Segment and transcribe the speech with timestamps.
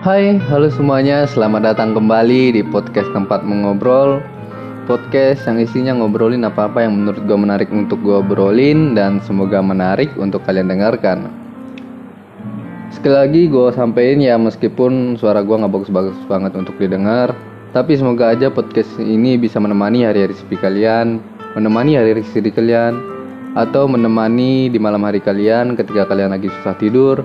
[0.00, 1.28] Hai, halo semuanya.
[1.28, 4.24] Selamat datang kembali di podcast tempat mengobrol.
[4.88, 10.08] Podcast yang isinya ngobrolin apa-apa yang menurut gue menarik untuk gue obrolin dan semoga menarik
[10.16, 11.28] untuk kalian dengarkan.
[12.88, 17.36] Sekali lagi gue sampein ya meskipun suara gue nggak bagus-bagus banget untuk didengar,
[17.76, 21.20] tapi semoga aja podcast ini bisa menemani hari-hari sepi kalian,
[21.52, 22.96] menemani hari-hari sedih kalian,
[23.52, 27.20] atau menemani di malam hari kalian ketika kalian lagi susah tidur,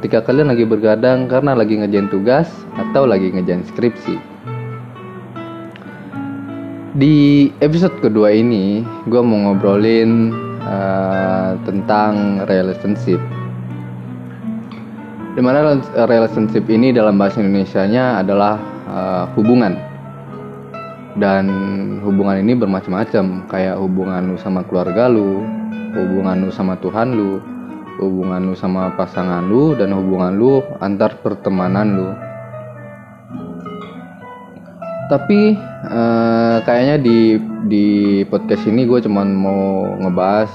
[0.00, 4.16] ketika kalian lagi bergadang karena lagi ngejain tugas atau lagi ngejain skripsi.
[6.96, 8.80] Di episode kedua ini,
[9.12, 10.32] gue mau ngobrolin
[10.64, 13.20] uh, tentang relationship.
[15.36, 15.76] Di mana
[16.08, 18.56] relationship ini dalam bahasa Indonesia-nya adalah
[18.88, 19.76] uh, hubungan.
[21.20, 21.44] Dan
[22.00, 25.44] hubungan ini bermacam-macam, kayak hubungan lu sama keluarga lu,
[25.92, 27.59] hubungan lu sama Tuhan lu,
[28.00, 32.08] hubungan lu sama pasangan lu dan hubungan lu antar pertemanan lu.
[35.12, 35.58] Tapi
[35.90, 37.36] uh, kayaknya di
[37.68, 37.86] di
[38.30, 40.50] podcast ini gue cuman mau ngebahas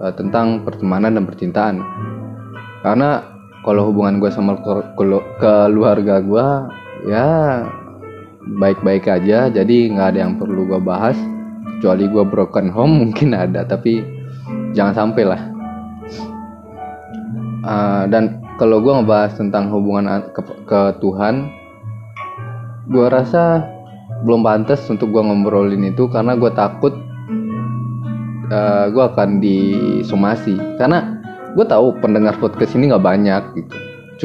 [0.00, 1.76] uh, tentang pertemanan dan percintaan.
[2.82, 3.22] Karena
[3.62, 4.56] kalau hubungan gue sama
[4.96, 6.46] keluarga gue
[7.06, 7.28] ya
[8.58, 9.52] baik-baik aja.
[9.52, 11.14] Jadi nggak ada yang perlu gue bahas.
[11.78, 13.62] Kecuali gue broken home mungkin ada.
[13.68, 14.00] Tapi
[14.72, 15.59] jangan sampai lah
[17.64, 21.48] uh, dan kalau gue ngebahas tentang hubungan ke, ke Tuhan
[22.90, 23.64] gue rasa
[24.26, 26.92] belum pantas untuk gue ngobrolin itu karena gue takut
[28.50, 30.58] uh, eh, gue akan disomasi.
[30.76, 31.22] Karena
[31.54, 33.76] gue tahu pendengar podcast ini nggak banyak gitu.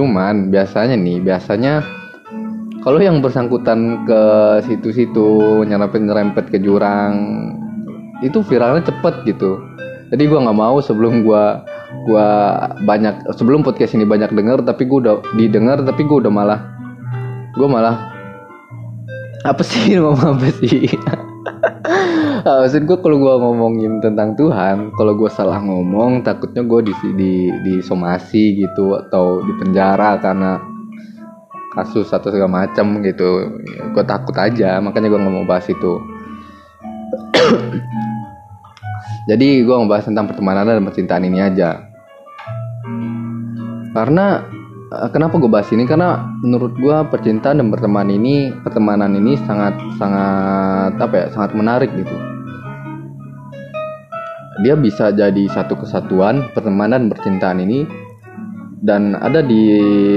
[0.01, 1.85] Cuman biasanya nih biasanya
[2.83, 4.21] kalau yang bersangkutan ke
[4.67, 7.15] situ-situ nyerempet-nyerempet ke jurang
[8.21, 9.57] itu viralnya cepet gitu.
[10.13, 11.43] Jadi gue nggak mau sebelum gue
[12.03, 12.27] gua
[12.83, 16.59] banyak sebelum podcast ini banyak denger tapi gue udah didengar tapi gue udah malah
[17.55, 18.15] gue malah
[19.45, 20.89] apa sih ngomong apa sih?
[22.41, 26.93] Nah, maksud gue kalau gue ngomongin tentang Tuhan kalau gue salah ngomong takutnya gue di
[27.13, 30.57] di di somasi gitu atau di penjara karena
[31.77, 33.61] kasus atau segala macam gitu.
[33.93, 35.93] Gue takut aja makanya gue nggak mau bahas itu.
[39.29, 41.84] Jadi gue ngebahas tentang pertemanan dan percintaan ini aja
[43.95, 44.43] karena
[44.91, 45.87] eh, kenapa gue bahas ini?
[45.87, 51.95] Karena menurut gue percintaan dan pertemanan ini pertemanan ini sangat sangat apa ya sangat menarik
[51.95, 52.15] gitu.
[54.67, 57.87] Dia bisa jadi satu kesatuan pertemanan dan percintaan ini.
[58.85, 59.65] Dan ada di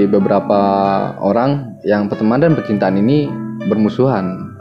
[0.05, 0.61] beberapa
[1.17, 3.25] orang yang pertemanan dan percintaan ini
[3.65, 4.53] bermusuhan.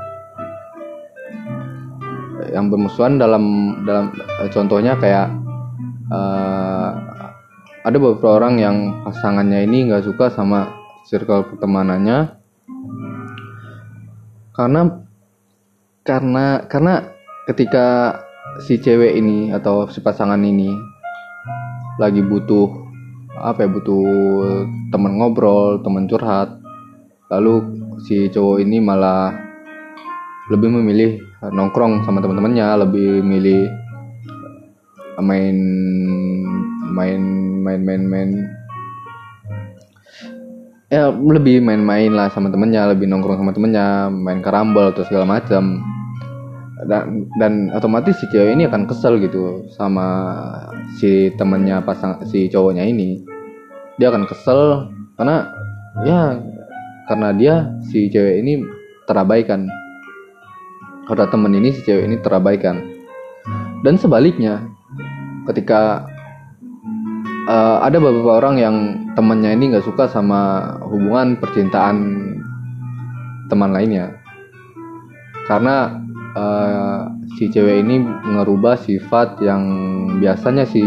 [2.49, 3.45] Yang bermusuhan dalam
[3.85, 5.29] dalam eh, contohnya kayak
[6.09, 7.18] uh,
[7.89, 10.69] ada beberapa orang yang pasangannya ini nggak suka sama
[11.09, 12.37] circle pertemanannya.
[14.53, 14.81] Karena
[16.05, 16.95] karena karena
[17.49, 18.21] ketika
[18.61, 20.69] si cewek ini atau si pasangan ini
[21.97, 22.69] lagi butuh
[23.41, 24.05] apa ya butuh
[24.93, 26.61] teman ngobrol teman curhat
[27.31, 27.63] lalu
[28.05, 29.31] si cowok ini malah
[30.51, 33.69] lebih memilih nongkrong sama teman-temannya lebih milih
[35.23, 35.57] main
[36.93, 38.31] main main main main.
[40.89, 45.85] Ya lebih main-main lah sama temennya lebih nongkrong sama temennya main karambol atau segala macam.
[46.89, 50.09] Dan dan otomatis si cewek ini akan kesel gitu sama
[50.97, 53.21] si temennya pasang si cowoknya ini.
[54.01, 54.89] Dia akan kesel
[55.21, 55.53] karena
[56.09, 56.41] ya
[57.05, 57.55] karena dia
[57.93, 58.65] si cewek ini
[59.05, 59.69] terabaikan.
[61.05, 62.81] Karena temen ini si cewek ini terabaikan.
[63.85, 64.65] Dan sebaliknya
[65.49, 66.09] ketika
[67.49, 68.77] uh, ada beberapa orang yang
[69.17, 71.97] temannya ini nggak suka sama hubungan percintaan
[73.49, 74.13] teman lainnya.
[75.49, 75.97] Karena
[76.37, 77.09] uh,
[77.41, 79.65] si cewek ini ngerubah sifat yang
[80.21, 80.85] biasanya si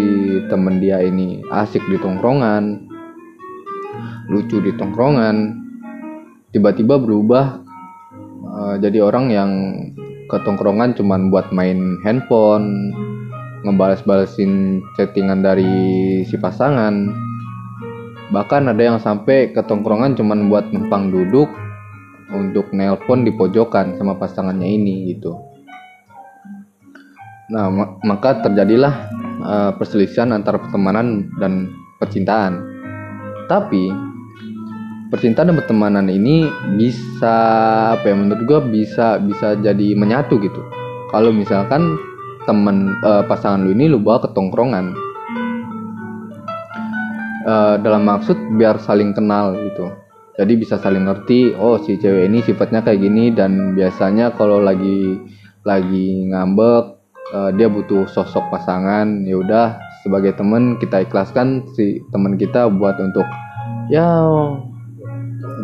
[0.53, 2.91] temen dia ini asik di tongkrongan
[4.29, 5.59] lucu di tongkrongan
[6.55, 7.59] tiba-tiba berubah
[8.47, 9.51] uh, jadi orang yang
[10.27, 12.95] ke tongkrongan cuman buat main handphone
[13.61, 15.71] ngebales-balesin chattingan dari
[16.25, 17.09] si pasangan.
[18.31, 21.51] Bahkan ada yang sampai ke tongkrongan cuman buat numpang duduk
[22.31, 25.35] untuk nelpon di pojokan sama pasangannya ini gitu.
[27.51, 27.67] Nah
[28.07, 29.11] maka terjadilah
[29.43, 31.67] uh, perselisihan antara pertemanan dan
[31.99, 32.63] percintaan.
[33.51, 33.91] Tapi
[35.11, 36.47] percintaan dan pertemanan ini
[36.79, 37.35] bisa
[37.99, 40.63] apa ya menurut gue bisa bisa jadi menyatu gitu.
[41.11, 41.99] Kalau misalkan
[42.45, 44.93] temen uh, pasangan lu ini lu bawa ke tongkrongan.
[47.41, 49.89] Uh, dalam maksud biar saling kenal gitu.
[50.37, 55.17] Jadi bisa saling ngerti oh si cewek ini sifatnya kayak gini dan biasanya kalau lagi
[55.65, 57.01] lagi ngambek
[57.33, 59.25] uh, dia butuh sosok pasangan.
[59.25, 59.67] Ya udah
[60.05, 63.25] sebagai temen kita ikhlaskan si teman kita buat untuk
[63.89, 64.05] ya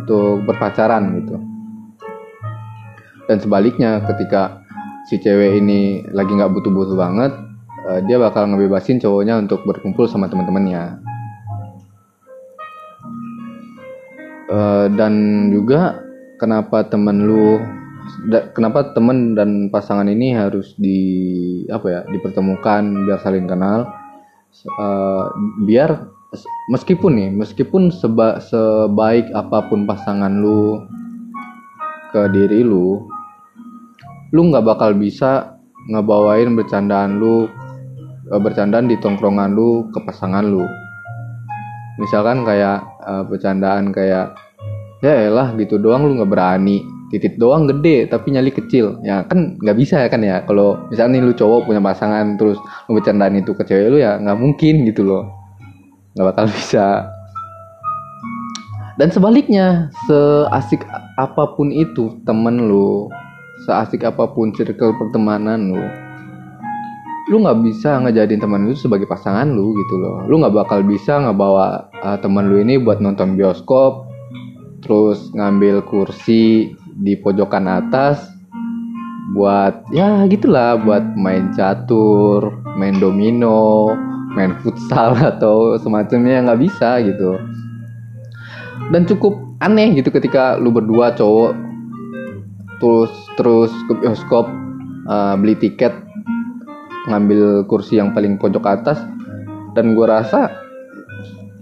[0.04, 1.38] untuk berpacaran gitu.
[3.28, 4.67] Dan sebaliknya ketika
[5.08, 7.32] si cewek ini lagi nggak butuh-butuh banget
[7.88, 11.00] uh, dia bakal ngebebasin cowoknya untuk berkumpul sama teman-temannya.
[14.48, 16.00] Uh, dan juga
[16.40, 17.60] kenapa temen lu
[18.32, 21.00] da, kenapa temen dan pasangan ini harus di
[21.68, 23.88] apa ya dipertemukan biar saling kenal?
[24.80, 25.28] Uh,
[25.68, 26.08] biar
[26.72, 30.84] meskipun nih meskipun seba, sebaik apa pun pasangan lu
[32.16, 33.04] ke diri lu
[34.36, 35.56] lu nggak bakal bisa
[35.88, 37.48] ngebawain bercandaan lu
[38.32, 40.64] uh, bercandaan di tongkrongan lu ke pasangan lu.
[41.98, 44.36] Misalkan kayak uh, bercandaan kayak
[45.02, 46.84] ya elah gitu doang lu nggak berani.
[47.08, 49.00] Titik doang gede tapi nyali kecil.
[49.00, 52.60] Ya kan nggak bisa ya kan ya kalau misalnya nih lu cowok punya pasangan terus
[52.92, 55.24] lu bercandaan itu ke cewek lu ya nggak mungkin gitu loh.
[56.20, 56.88] Nggak bakal bisa.
[58.98, 60.82] Dan sebaliknya seasik
[61.22, 63.06] apa pun itu temen lu
[63.66, 65.86] seasik apa pun circle pertemanan lu
[67.28, 70.24] lu nggak bisa ngejadiin teman lu sebagai pasangan lu gitu loh.
[70.32, 74.08] Lu nggak bakal bisa ngebawa uh, teman lu ini buat nonton bioskop
[74.80, 76.72] terus ngambil kursi
[77.04, 78.24] di pojokan atas
[79.36, 83.92] buat ya gitulah buat main catur main domino
[84.40, 87.36] main futsal atau semacamnya nggak bisa gitu.
[88.88, 91.67] Dan cukup aneh gitu ketika lu berdua cowok
[92.78, 94.46] terus terus ke bioskop
[95.10, 95.94] uh, beli tiket
[97.08, 99.00] ngambil kursi yang paling pojok atas.
[99.74, 100.50] Dan gue rasa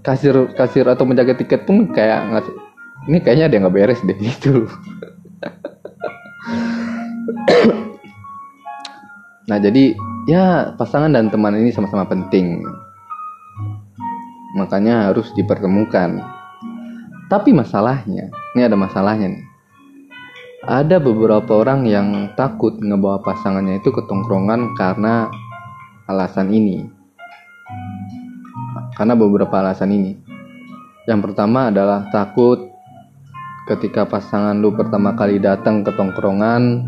[0.02, 2.56] kasir kasir atau menjaga tiket pun kayak ngasih
[3.12, 4.66] ini kayaknya ada yang nggak beres deh gitu.
[9.46, 9.94] Nah jadi
[10.26, 12.64] ya pasangan dan teman ini sama-sama penting.
[14.56, 16.24] Makanya harus dipertemukan.
[17.28, 19.45] Tapi masalahnya ini ada masalahnya nih
[20.66, 25.30] ada beberapa orang yang takut ngebawa pasangannya itu ke tongkrongan karena
[26.10, 26.90] alasan ini.
[28.98, 30.18] Karena beberapa alasan ini.
[31.06, 32.66] Yang pertama adalah takut
[33.70, 36.86] ketika pasangan lu pertama kali datang ke tongkrongan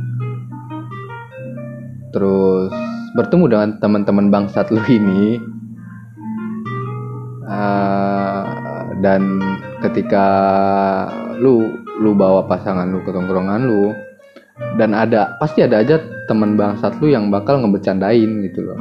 [2.14, 2.70] terus
[3.18, 5.42] bertemu dengan teman-teman bangsat lu ini
[7.50, 8.46] uh,
[9.02, 9.42] dan
[9.82, 10.26] ketika
[11.42, 13.94] lu lu bawa pasangan lu ke tongkrongan lu
[14.78, 18.80] dan ada pasti ada aja teman bangsat lu yang bakal ngebecandain gitu loh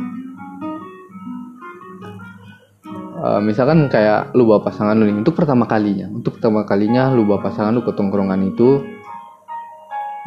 [3.20, 7.28] uh, misalkan kayak lu bawa pasangan lu nih untuk pertama kalinya untuk pertama kalinya lu
[7.28, 8.80] bawa pasangan lu ke tongkrongan itu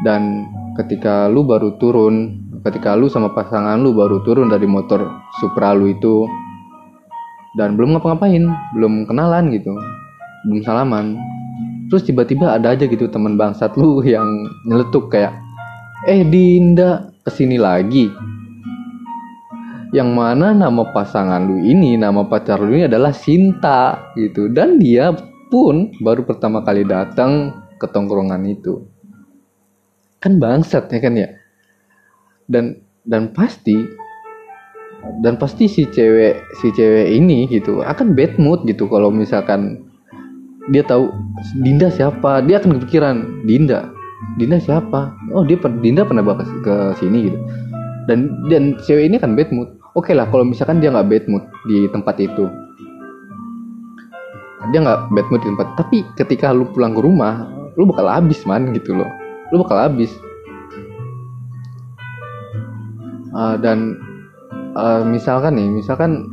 [0.06, 0.48] dan
[0.80, 5.06] ketika lu baru turun ketika lu sama pasangan lu baru turun dari motor
[5.40, 6.28] Supra lu itu
[7.58, 8.46] dan belum ngapa-ngapain,
[8.78, 9.74] belum kenalan gitu,
[10.46, 11.18] belum salaman.
[11.90, 15.34] Terus tiba-tiba ada aja gitu teman bangsat lu yang nyeletuk kayak,
[16.06, 18.08] eh Dinda ke sini lagi.
[19.90, 24.46] Yang mana nama pasangan lu ini, nama pacar lu ini adalah Sinta gitu.
[24.54, 25.10] Dan dia
[25.50, 28.86] pun baru pertama kali datang ke tongkrongan itu.
[30.22, 31.30] Kan bangsat ya kan ya
[32.50, 33.78] dan dan pasti
[35.24, 39.88] dan pasti si cewek si cewek ini gitu akan bad mood gitu kalau misalkan
[40.68, 41.08] dia tahu
[41.64, 42.44] Dinda siapa?
[42.44, 43.88] Dia akan kepikiran Dinda.
[44.36, 45.16] Dinda siapa?
[45.32, 47.40] Oh dia Dinda pernah bawa ke sini gitu.
[48.12, 49.72] Dan dan cewek ini kan bad mood.
[49.96, 52.52] Oke okay lah kalau misalkan dia nggak bad mood di tempat itu.
[54.76, 57.48] Dia nggak bad mood di tempat tapi ketika lu pulang ke rumah
[57.80, 59.08] lu bakal habis man gitu loh.
[59.56, 60.12] Lu bakal habis.
[63.30, 63.96] Uh, dan
[64.74, 66.28] uh, misalkan nih misalkan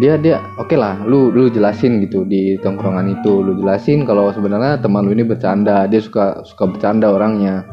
[0.00, 3.44] dia dia oke okay lah lu lu jelasin gitu di tongkrongan itu.
[3.44, 7.68] Lu jelasin kalau sebenarnya teman lu ini bercanda dia suka suka bercanda orangnya.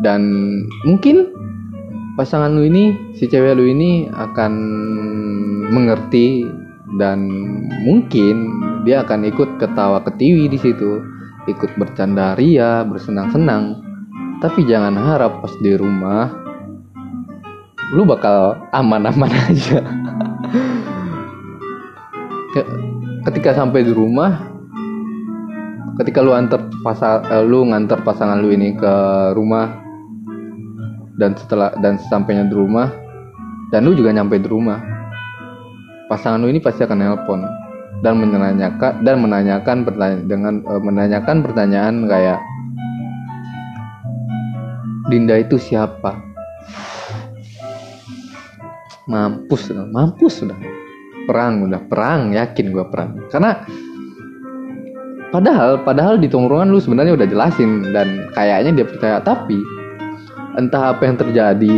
[0.00, 0.22] Dan
[0.88, 1.28] mungkin
[2.16, 4.52] pasangan lu ini si cewek lu ini akan
[5.68, 6.48] mengerti
[6.96, 7.28] dan
[7.84, 8.48] mungkin
[8.88, 11.04] dia akan ikut ketawa ketiwi di situ
[11.44, 13.84] ikut bercanda ria bersenang-senang.
[14.38, 16.30] Tapi jangan harap pas di rumah
[17.92, 19.80] lu bakal aman-aman aja
[23.28, 24.48] ketika sampai di rumah
[25.98, 28.94] ketika lu antar pasal eh, lu ngantar pasangan lu ini ke
[29.34, 29.82] rumah
[31.18, 32.88] dan setelah dan sampainya di rumah
[33.74, 34.78] dan lu juga nyampe di rumah
[36.06, 37.42] pasangan lu ini pasti akan nelpon
[38.00, 42.38] dan menanyakan dan menanyakan pertanyaan dengan uh, menanyakan pertanyaan kayak
[45.08, 46.20] Dinda itu siapa?
[49.08, 50.77] Mampus mampus sudah
[51.28, 53.28] perang udah perang yakin gue perang.
[53.28, 53.60] Karena
[55.28, 59.20] padahal padahal di tongkrongan lu sebenarnya udah jelasin dan kayaknya dia percaya.
[59.20, 59.60] Tapi
[60.56, 61.76] entah apa yang terjadi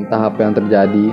[0.00, 1.06] entah apa yang terjadi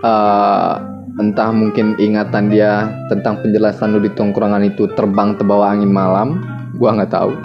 [0.00, 0.80] uh,
[1.20, 6.40] entah mungkin ingatan dia tentang penjelasan lu di tongkrongan itu terbang terbawa angin malam
[6.80, 7.36] gua nggak tahu.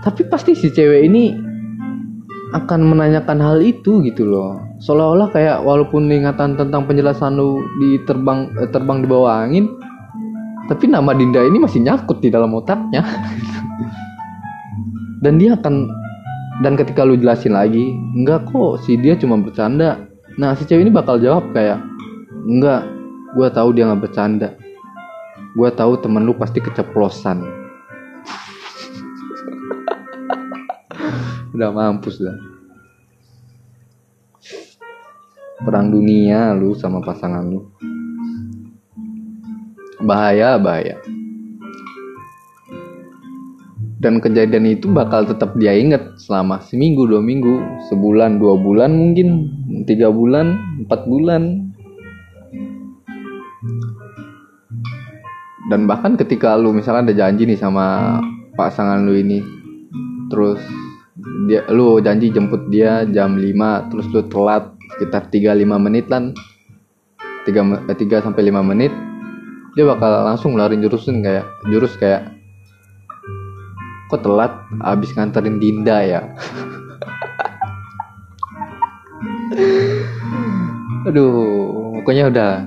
[0.00, 1.45] Tapi pasti si cewek ini
[2.56, 8.48] akan menanyakan hal itu gitu loh seolah-olah kayak walaupun ingatan tentang penjelasan lu di terbang
[8.56, 9.68] eh, terbang di bawah angin
[10.66, 13.04] tapi nama Dinda ini masih nyakut di dalam otaknya
[15.24, 15.86] dan dia akan
[16.64, 20.92] dan ketika lu jelasin lagi enggak kok si dia cuma bercanda Nah si cewek ini
[20.92, 21.80] bakal jawab kayak
[22.44, 22.84] enggak,
[23.32, 24.52] gue tahu dia nggak bercanda.
[25.56, 27.40] Gue tahu temen lu pasti keceplosan.
[31.56, 32.36] Udah mampus dah.
[35.64, 37.64] Perang dunia lu sama pasangan lu.
[40.04, 41.00] Bahaya, bahaya
[43.96, 47.58] dan kejadian itu bakal tetap dia inget selama seminggu dua minggu
[47.88, 49.50] sebulan dua bulan mungkin
[49.88, 50.54] tiga bulan
[50.86, 51.72] empat bulan
[55.72, 58.20] dan bahkan ketika lu misalnya ada janji nih sama
[58.54, 59.40] pasangan lu ini
[60.30, 60.62] terus
[61.46, 66.34] dia lu janji jemput dia jam 5 terus lu telat sekitar 3-5 menitan
[67.46, 68.92] 3 3 sampai 5 menit
[69.76, 72.32] dia bakal langsung ngeluarin jurusin kayak jurus kayak
[74.08, 74.56] kok telat?
[74.80, 76.24] Abis nganterin Dinda ya?
[81.06, 82.64] Aduh pokoknya udah.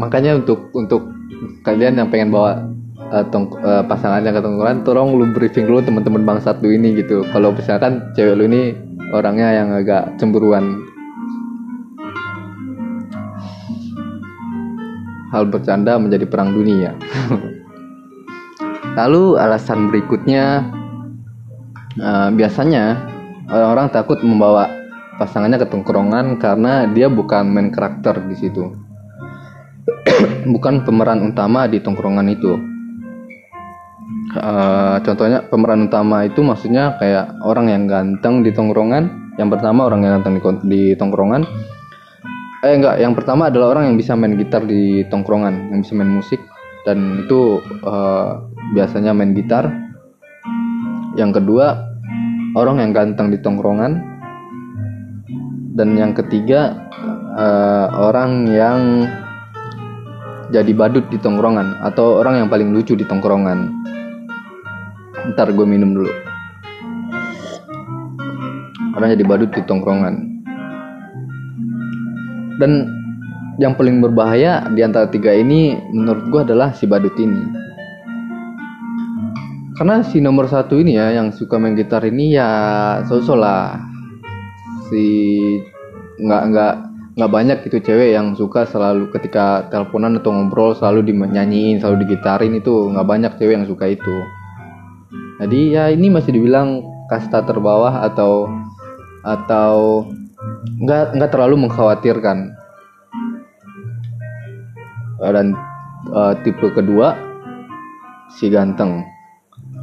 [0.00, 1.12] Makanya untuk untuk
[1.62, 2.64] kalian yang pengen bawa
[3.14, 7.22] uh, tong, uh, pasangannya ke tongkrongan tolong lu briefing dulu teman-teman bangsat lu ini gitu
[7.30, 8.74] kalau misalkan cewek lu ini
[9.14, 10.82] orangnya yang agak cemburuan
[15.30, 16.98] hal bercanda menjadi perang dunia
[18.94, 20.70] Lalu alasan berikutnya
[21.98, 23.02] uh, biasanya
[23.50, 24.70] orang-orang takut membawa
[25.18, 28.70] pasangannya ke tongkrongan karena dia bukan main karakter di situ.
[30.54, 32.73] bukan pemeran utama di tongkrongan itu.
[34.34, 39.36] Uh, contohnya pemeran utama itu maksudnya kayak orang yang ganteng di tongkrongan.
[39.40, 41.42] Yang pertama orang yang ganteng di, di tongkrongan.
[42.64, 46.08] Eh enggak, yang pertama adalah orang yang bisa main gitar di tongkrongan, yang bisa main
[46.08, 46.40] musik
[46.84, 48.44] dan itu uh,
[48.76, 49.72] biasanya main gitar
[51.16, 51.96] yang kedua
[52.54, 54.04] orang yang ganteng di tongkrongan
[55.74, 56.86] dan yang ketiga
[57.34, 59.08] uh, orang yang
[60.52, 63.72] jadi badut di tongkrongan atau orang yang paling lucu di tongkrongan.
[65.32, 66.12] Ntar gue minum dulu.
[68.94, 70.14] Orang jadi badut di tongkrongan.
[72.60, 72.86] Dan
[73.58, 77.42] yang paling berbahaya di antara tiga ini menurut gue adalah si badut ini.
[79.74, 82.48] Karena si nomor satu ini ya yang suka main gitar ini ya
[83.10, 83.74] sosok lah.
[84.86, 85.02] Si
[86.22, 86.74] nggak nggak
[87.14, 92.58] nggak banyak gitu cewek yang suka selalu ketika teleponan atau ngobrol selalu dinyanyiin selalu digitarin
[92.58, 94.16] itu nggak banyak cewek yang suka itu
[95.38, 98.50] jadi ya ini masih dibilang kasta terbawah atau
[99.22, 100.04] atau
[100.82, 102.52] nggak nggak terlalu mengkhawatirkan
[105.22, 105.56] dan
[106.10, 107.16] uh, tipe kedua
[108.34, 109.14] si ganteng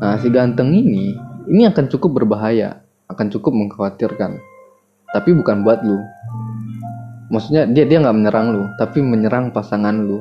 [0.02, 1.14] Nah, si ganteng ini,
[1.46, 4.42] ini akan cukup berbahaya, akan cukup mengkhawatirkan.
[5.14, 6.02] Tapi bukan buat lu.
[7.32, 10.20] Maksudnya dia dia nggak menyerang lu, tapi menyerang pasangan lu.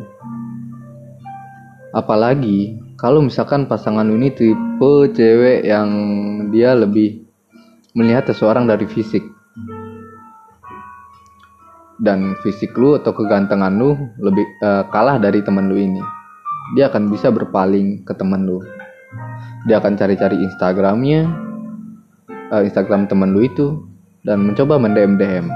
[1.90, 5.90] Apalagi kalau misalkan pasangan lu ini tipe cewek yang
[6.54, 7.26] dia lebih
[7.98, 9.26] melihat seseorang dari fisik.
[12.00, 16.00] Dan fisik lu atau kegantengan lu lebih uh, kalah dari teman lu ini.
[16.78, 18.62] Dia akan bisa berpaling ke teman lu
[19.68, 21.28] dia akan cari-cari Instagramnya
[22.52, 23.84] uh, Instagram temen lu itu
[24.24, 25.46] dan mencoba mendm DM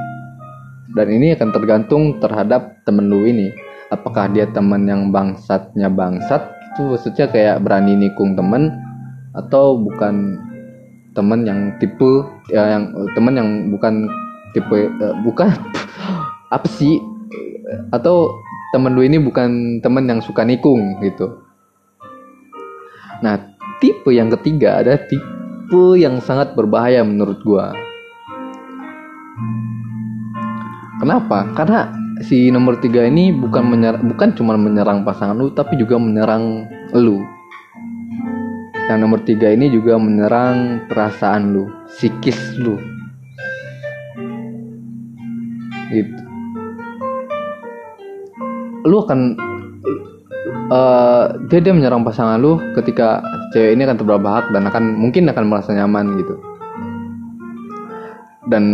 [0.93, 3.49] dan ini akan tergantung terhadap temen lu ini.
[3.88, 8.75] Apakah dia temen yang bangsatnya bangsat itu maksudnya kayak berani nikung temen
[9.33, 10.37] atau bukan
[11.14, 14.11] temen yang tipe ya, yang temen yang bukan
[14.53, 15.49] tipe uh, bukan?
[16.55, 17.00] Apa sih?
[17.95, 18.35] Atau
[18.75, 21.41] temen lu ini bukan temen yang suka nikung gitu.
[23.23, 23.41] Nah
[23.79, 27.73] tipe yang ketiga ada tipe yang sangat berbahaya menurut gua.
[31.03, 31.51] Kenapa?
[31.59, 31.91] Karena
[32.23, 37.19] si nomor tiga ini bukan menyerang bukan cuma menyerang pasangan lu tapi juga menyerang lu.
[38.87, 42.79] Yang nomor tiga ini juga menyerang perasaan lu psikis lu.
[45.91, 46.23] Gitu.
[48.85, 49.35] Lu akan
[50.71, 55.45] uh, dia dia menyerang pasangan lu ketika cewek ini akan terbahak dan akan mungkin akan
[55.51, 56.54] merasa nyaman gitu
[58.51, 58.65] dan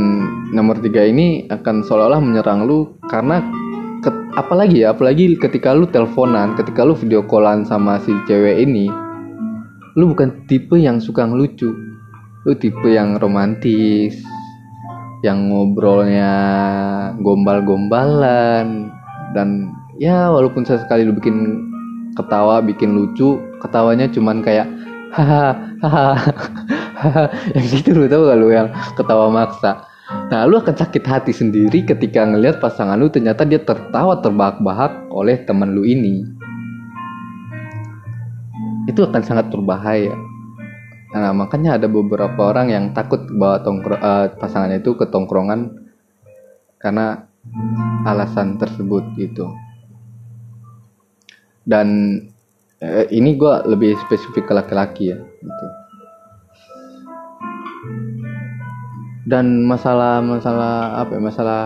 [0.50, 3.38] nomor tiga ini akan seolah-olah menyerang lu karena
[4.02, 8.90] ke, apalagi ya apalagi ketika lu teleponan ketika lu video callan sama si cewek ini
[9.98, 11.74] lu bukan tipe yang suka ngelucu.
[12.46, 14.22] Lu tipe yang romantis
[15.20, 16.32] yang ngobrolnya
[17.20, 18.88] gombal-gombalan
[19.36, 19.68] dan
[20.00, 21.68] ya walaupun sesekali lu bikin
[22.16, 24.64] ketawa bikin lucu ketawanya cuman kayak
[25.12, 25.44] haha
[25.82, 26.06] haha
[27.56, 28.68] yang gitu lu tau gak lu yang?
[28.94, 29.88] Ketawa maksa.
[30.10, 35.38] Nah lu akan sakit hati sendiri ketika ngelihat pasangan lu ternyata dia tertawa terbahak-bahak oleh
[35.46, 36.26] teman lu ini.
[38.90, 40.14] Itu akan sangat berbahaya.
[41.14, 45.90] Nah makanya ada beberapa orang yang takut bawa tongkro uh, pasangannya itu ke tongkrongan
[46.82, 47.26] karena
[48.06, 49.50] alasan tersebut gitu.
[51.62, 52.18] Dan
[52.80, 55.66] eh, ini gue lebih spesifik ke laki-laki ya gitu.
[59.28, 61.62] Dan masalah masalah apa ya, masalah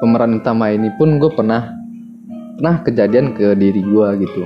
[0.00, 1.70] pemeran utama ini pun gue pernah
[2.56, 4.42] pernah kejadian ke diri gue gitu.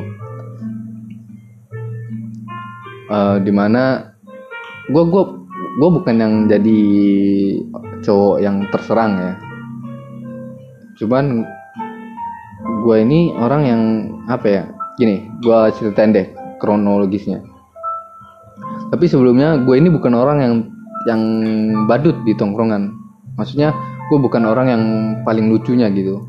[3.09, 4.13] Uh, di mana
[4.91, 5.25] gue gue
[5.79, 6.81] gue bukan yang jadi
[8.05, 9.33] cowok yang terserang ya.
[11.01, 11.47] Cuman
[12.85, 13.83] gue ini orang yang
[14.29, 14.65] apa ya
[14.99, 16.27] gini gue ceritain deh
[16.63, 17.43] kronologisnya.
[18.91, 20.55] Tapi sebelumnya gue ini bukan orang yang
[21.11, 21.23] yang
[21.91, 22.95] badut di tongkrongan.
[23.35, 23.75] Maksudnya
[24.09, 24.83] gue bukan orang yang
[25.27, 26.23] paling lucunya gitu.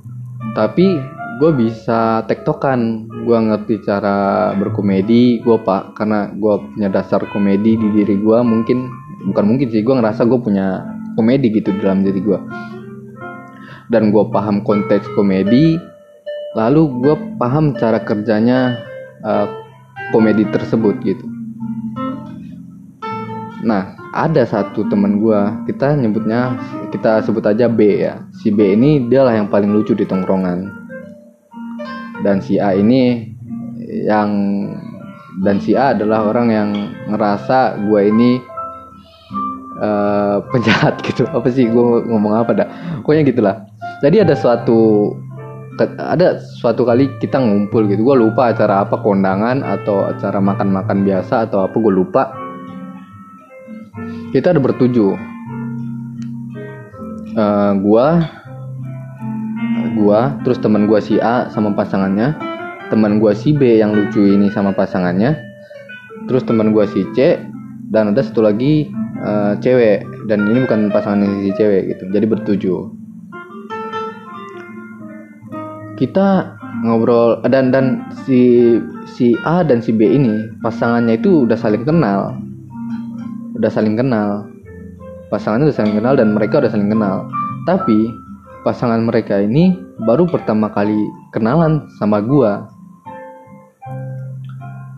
[0.58, 0.98] Tapi
[1.40, 3.06] gue bisa tektokan.
[3.26, 5.94] Gue ngerti cara berkomedi gue pak.
[5.94, 8.90] Karena gue punya dasar komedi di diri gue mungkin
[9.30, 12.40] bukan mungkin sih gue ngerasa gue punya komedi gitu dalam diri gue
[13.90, 15.78] dan gue paham konteks komedi
[16.56, 18.80] lalu gue paham cara kerjanya
[19.22, 19.48] uh,
[20.16, 21.28] komedi tersebut gitu.
[23.68, 26.56] Nah ada satu teman gue kita nyebutnya
[26.96, 28.24] kita sebut aja B ya.
[28.40, 30.72] Si B ini dialah yang paling lucu di tongkrongan.
[32.24, 33.36] Dan si A ini
[34.08, 34.32] yang
[35.44, 36.70] dan si A adalah orang yang
[37.12, 38.40] ngerasa gue ini
[39.84, 41.28] uh, penjahat gitu.
[41.28, 42.68] Apa sih gue ngomong apa dah?
[43.04, 43.56] Pokoknya gitulah.
[44.00, 45.12] Jadi ada suatu
[45.84, 51.50] ada suatu kali kita ngumpul gitu gue lupa acara apa kondangan atau acara makan-makan biasa
[51.50, 52.24] atau apa gue lupa.
[54.32, 55.16] Kita ada bertujuh.
[57.36, 58.08] Uh, gue
[59.96, 62.36] gua terus teman gua si A sama pasangannya
[62.92, 65.40] teman gua si B yang lucu ini sama pasangannya
[66.28, 67.40] terus teman gua si C
[67.90, 68.92] dan ada satu lagi
[69.24, 72.04] uh, cewek dan ini bukan pasangan si cewek gitu.
[72.12, 73.05] Jadi bertujuh
[75.96, 78.76] kita ngobrol dan dan si
[79.16, 82.36] si A dan si B ini pasangannya itu udah saling kenal.
[83.56, 84.44] Udah saling kenal.
[85.32, 87.26] Pasangannya udah saling kenal dan mereka udah saling kenal.
[87.64, 88.12] Tapi
[88.68, 91.00] pasangan mereka ini baru pertama kali
[91.32, 92.68] kenalan sama gua.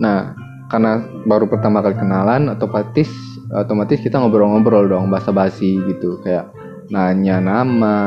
[0.01, 0.33] Nah
[0.67, 3.07] karena baru pertama kali kenalan otomatis
[3.53, 6.17] otomatis kita ngobrol-ngobrol dong basa-basi gitu.
[6.25, 6.49] Kayak
[6.89, 7.97] nanya nama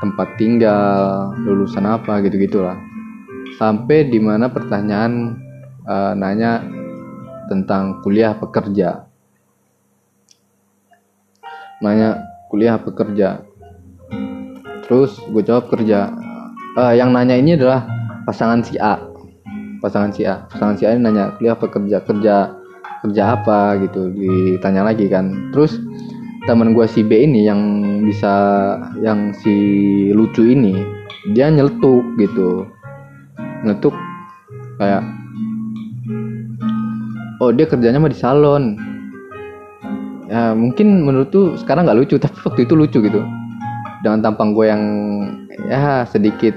[0.00, 2.76] tempat tinggal, lulusan apa gitu-gitulah.
[3.60, 5.36] Sampai di mana pertanyaan
[5.84, 6.64] uh, nanya
[7.52, 9.04] tentang kuliah pekerja.
[11.84, 13.44] Nanya kuliah pekerja.
[14.88, 16.08] Terus gue jawab kerja.
[16.74, 17.84] Uh, yang nanya ini adalah
[18.24, 18.96] pasangan si A.
[19.84, 20.48] Pasangan si A.
[20.48, 22.36] Pasangan si A ini nanya kuliah pekerja kerja
[23.00, 25.80] kerja apa gitu ditanya lagi kan terus
[26.48, 27.60] teman gue si B ini yang
[28.04, 28.32] bisa
[29.04, 29.52] yang si
[30.16, 30.80] lucu ini
[31.36, 32.64] dia nyeletuk gitu.
[33.60, 33.92] Nyeletuk
[34.80, 35.04] kayak
[37.44, 38.80] oh dia kerjanya mah di salon.
[40.30, 43.20] Ya mungkin menurut tuh sekarang nggak lucu tapi waktu itu lucu gitu.
[44.00, 44.82] Dengan tampang gue yang
[45.68, 46.56] ya sedikit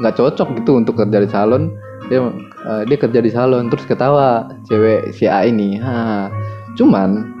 [0.00, 1.72] nggak cocok gitu untuk kerja di salon
[2.08, 2.20] dia
[2.68, 5.76] uh, dia kerja di salon terus ketawa cewek si A ini.
[5.76, 6.28] Ha.
[6.76, 7.35] Cuman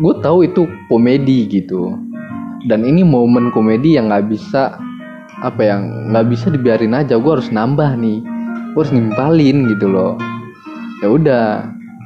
[0.00, 1.94] gue tahu itu komedi gitu.
[2.64, 4.80] Dan ini momen komedi yang nggak bisa
[5.44, 7.20] apa yang nggak bisa dibiarin aja.
[7.20, 8.24] Gue harus nambah nih.
[8.74, 10.16] Gue harus nimpalin gitu loh.
[11.04, 11.44] Ya udah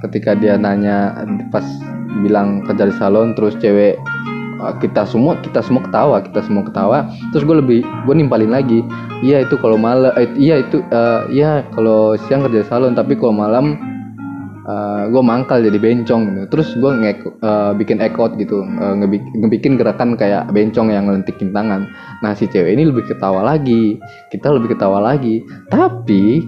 [0.06, 1.24] ketika dia nanya
[1.54, 1.64] pas
[2.24, 3.98] bilang kerja di salon terus cewek
[4.58, 6.98] uh, kita semua kita semua ketawa kita semua ketawa.
[7.30, 8.82] Terus gue lebih gue nimpalin lagi
[9.22, 11.26] iya itu kalau malam eh, iya itu uh,
[11.74, 13.78] kalau siang kerja salon tapi kalau malam
[14.68, 16.42] uh, gue mangkal jadi bencong gitu.
[16.52, 18.62] Terus gue nge uh, bikin ekot gitu.
[18.62, 21.88] Uh, ngebik ngebikin gerakan kayak bencong yang ngelentikin tangan.
[22.20, 23.96] Nah si cewek ini lebih ketawa lagi.
[24.28, 25.40] Kita lebih ketawa lagi.
[25.72, 26.44] Tapi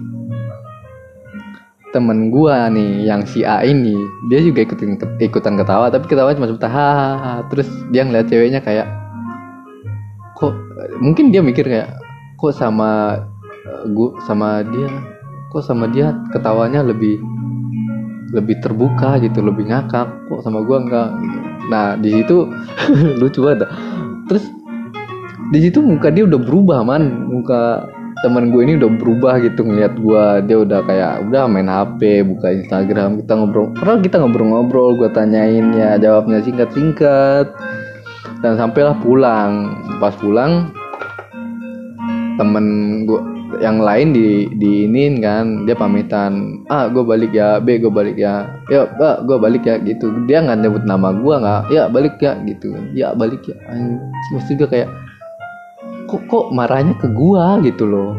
[1.90, 3.98] temen gua nih yang si A ini
[4.30, 5.88] dia juga ikutin ikutan ketawa.
[5.88, 8.86] Tapi ketawa cuma sebentar terus dia ngeliat ceweknya kayak
[10.38, 10.56] kok
[11.04, 12.00] mungkin dia mikir kayak
[12.40, 13.20] kok sama
[13.68, 14.88] uh, sama dia
[15.52, 17.20] kok sama dia ketawanya lebih
[18.30, 21.08] lebih terbuka gitu lebih ngakak kok sama gua enggak?
[21.70, 22.46] Nah di situ
[23.20, 23.66] lucu banget.
[24.30, 24.44] Terus
[25.50, 27.30] di situ muka dia udah berubah man.
[27.30, 27.86] Muka
[28.20, 32.52] teman gue ini udah berubah gitu ngeliat gue dia udah kayak udah main HP buka
[32.52, 33.72] Instagram kita ngobrol.
[33.74, 37.50] Pernah kita ngobrol-ngobrol gue tanyain ya jawabnya singkat-singkat.
[38.40, 39.76] Dan sampailah pulang.
[40.00, 40.72] Pas pulang
[42.40, 42.66] temen
[43.04, 43.20] gue
[43.58, 45.66] yang lain di di ini kan.
[45.66, 47.58] Dia pamitan ah gue balik ya.
[47.58, 48.46] B gue balik ya.
[48.70, 50.14] Ya pak gue balik ya gitu.
[50.30, 53.58] Dia nggak nyebut nama gue nggak ya balik ya gitu ya balik ya.
[54.30, 54.90] Maksud gue kayak
[56.10, 57.62] kok kok marahnya ke gua?
[57.62, 58.18] gitu loh.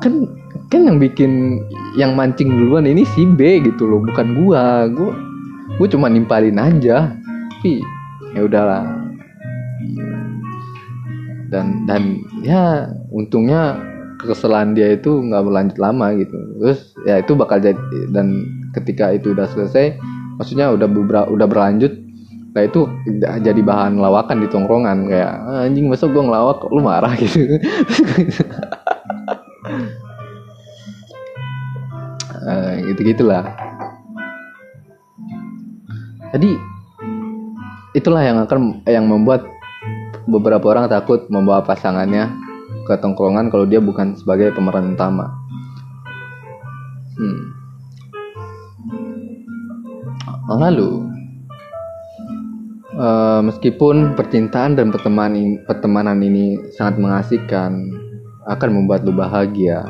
[0.00, 0.24] Kan
[0.72, 1.60] kan yang bikin
[1.96, 4.88] yang mancing duluan ini si B gitu loh bukan gua.
[4.88, 5.12] Gua
[5.76, 7.12] gua cuma nimpalin aja.
[7.58, 7.84] Tapi
[8.32, 8.84] ya udahlah.
[11.48, 12.02] Dan dan
[12.44, 13.80] ya untungnya
[14.18, 16.36] kekesalan dia itu nggak berlanjut lama gitu.
[16.58, 17.78] Terus ya itu bakal jadi
[18.10, 19.96] dan ketika itu udah selesai
[20.36, 21.94] maksudnya udah beberapa udah berlanjut
[22.56, 25.06] nah itu jadi bahan lawakan di tongkrongan.
[25.06, 27.14] Kayak ah, anjing masa gue ngelawak lu marah?
[27.22, 27.38] gitu.
[32.48, 33.44] Uh, gitu gitulah
[36.32, 36.60] jadi
[37.96, 39.48] itulah yang akan yang membuat
[40.28, 42.28] beberapa orang takut membawa pasangannya
[42.88, 45.28] ke tongkrongan kalau dia bukan sebagai pemeran utama
[47.20, 47.40] hmm.
[50.56, 51.04] lalu
[52.96, 57.92] uh, meskipun percintaan dan pertemanan pertemanan ini sangat mengasihkan
[58.48, 59.84] akan membuat lu bahagia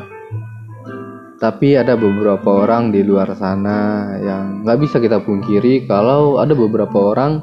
[1.38, 7.14] tapi ada beberapa orang di luar sana yang nggak bisa kita pungkiri kalau ada beberapa
[7.14, 7.38] orang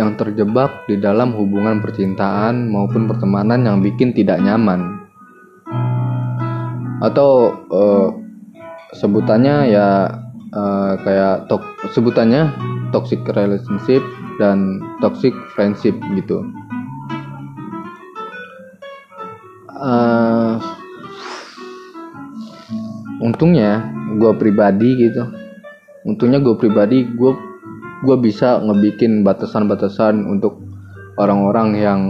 [0.00, 5.02] yang terjebak di dalam hubungan percintaan maupun pertemanan yang bikin tidak nyaman
[7.02, 8.08] atau uh,
[8.94, 10.06] sebutannya ya
[10.54, 12.52] uh, kayak tok sebutannya
[12.94, 14.00] toxic relationship
[14.38, 16.46] dan toxic friendship gitu.
[19.82, 20.62] Uh,
[23.18, 23.82] untungnya
[24.14, 25.26] gue pribadi gitu,
[26.06, 27.51] untungnya gue pribadi gue
[28.02, 30.58] gue bisa ngebikin batasan-batasan untuk
[31.16, 32.00] orang-orang yang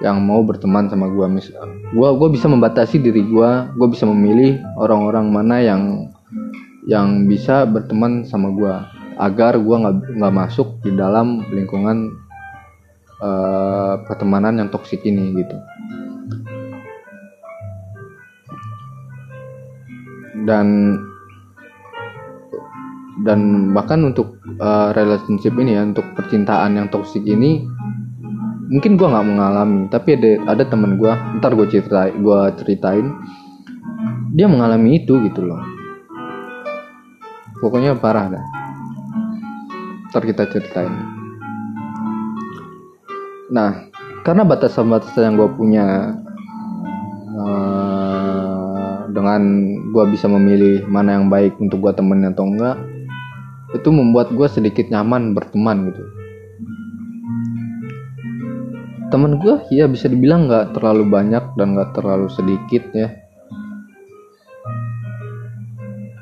[0.00, 4.56] yang mau berteman sama gue misal gue gue bisa membatasi diri gue gue bisa memilih
[4.80, 5.82] orang-orang mana yang
[6.88, 8.74] yang bisa berteman sama gue
[9.20, 12.08] agar gue nggak nggak masuk di dalam lingkungan
[13.20, 15.56] uh, pertemanan yang toksik ini gitu.
[20.48, 20.96] Dan
[23.20, 27.68] dan bahkan untuk uh, relationship ini ya untuk percintaan yang toksik ini
[28.70, 29.90] mungkin gue nggak mengalami.
[29.92, 33.06] Tapi ada ada teman gue ntar gue ceritain gue ceritain
[34.32, 35.60] dia mengalami itu gitu loh.
[37.60, 38.44] Pokoknya parah dah.
[40.08, 40.94] Ntar kita ceritain.
[43.52, 43.90] Nah
[44.24, 45.86] karena batasan-batasan yang gue punya
[47.36, 49.42] uh, dengan
[49.90, 52.78] gue bisa memilih mana yang baik untuk gue temen atau enggak
[53.74, 56.02] itu membuat gue sedikit nyaman berteman gitu.
[59.10, 63.10] Temen gue ya bisa dibilang nggak terlalu banyak dan nggak terlalu sedikit ya.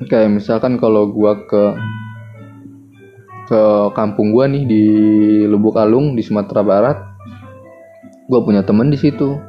[0.09, 1.65] Kayak misalkan kalau gue ke
[3.49, 3.63] ke
[3.97, 4.85] kampung gua nih di
[5.49, 7.01] Lubuk Alung di Sumatera Barat
[8.29, 9.41] gua punya temen di situ.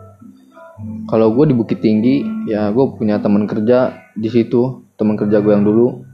[1.12, 5.51] Kalau gue di Bukit Tinggi ya gue punya teman kerja di situ teman kerja gue
[5.51, 6.05] yang dulu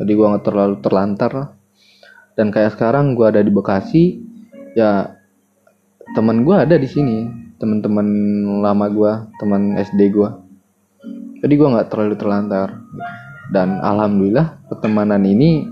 [0.00, 1.54] jadi gue nggak terlalu terlantar
[2.40, 4.16] dan kayak sekarang gue ada di Bekasi
[4.72, 5.12] ya
[6.16, 7.18] teman gue ada di sini.
[7.60, 8.08] Teman-teman
[8.64, 10.28] lama gue teman SD gue
[11.40, 12.80] jadi gue nggak terlalu terlantar.
[13.50, 15.66] Dan alhamdulillah pertemanan ini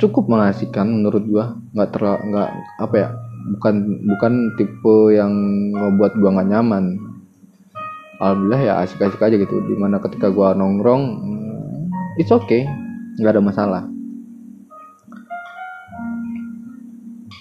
[0.00, 1.44] cukup mengasihkan menurut gua.
[1.76, 3.08] Nggak terlalu nggak apa ya
[3.58, 3.74] bukan
[4.16, 5.32] bukan tipe yang
[5.76, 6.84] ngebuat gua nggak nyaman.
[8.18, 9.60] Alhamdulillah ya asik-asik aja gitu.
[9.60, 12.64] Di mana ketika gua nongkrong hmm, it's okay
[13.18, 13.82] nggak ada masalah.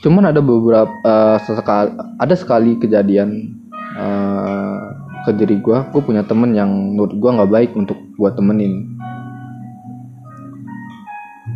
[0.02, 1.90] Cuman ada beberapa uh, sesekali
[2.22, 3.58] ada sekali kejadian
[3.98, 4.94] uh,
[5.26, 8.94] ke diri gue gue punya temen yang menurut gue nggak baik untuk gue temenin.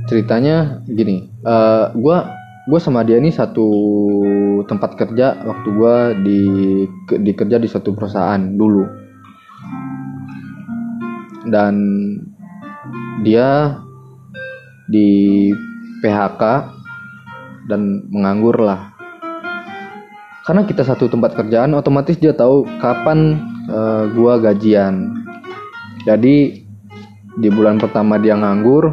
[0.10, 2.18] Ceritanya gini uh, gue
[2.70, 3.70] gue sama dia ini satu
[4.70, 6.42] tempat kerja waktu gue di
[7.22, 8.86] di kerja di satu perusahaan dulu.
[11.46, 11.74] Dan
[13.22, 13.78] dia
[14.92, 15.50] di
[16.04, 16.44] PHK
[17.72, 18.92] dan menganggur lah
[20.42, 23.38] karena kita satu tempat kerjaan otomatis dia tahu kapan
[23.70, 25.14] uh, gua gajian.
[26.02, 26.66] Jadi
[27.38, 28.90] di bulan pertama dia nganggur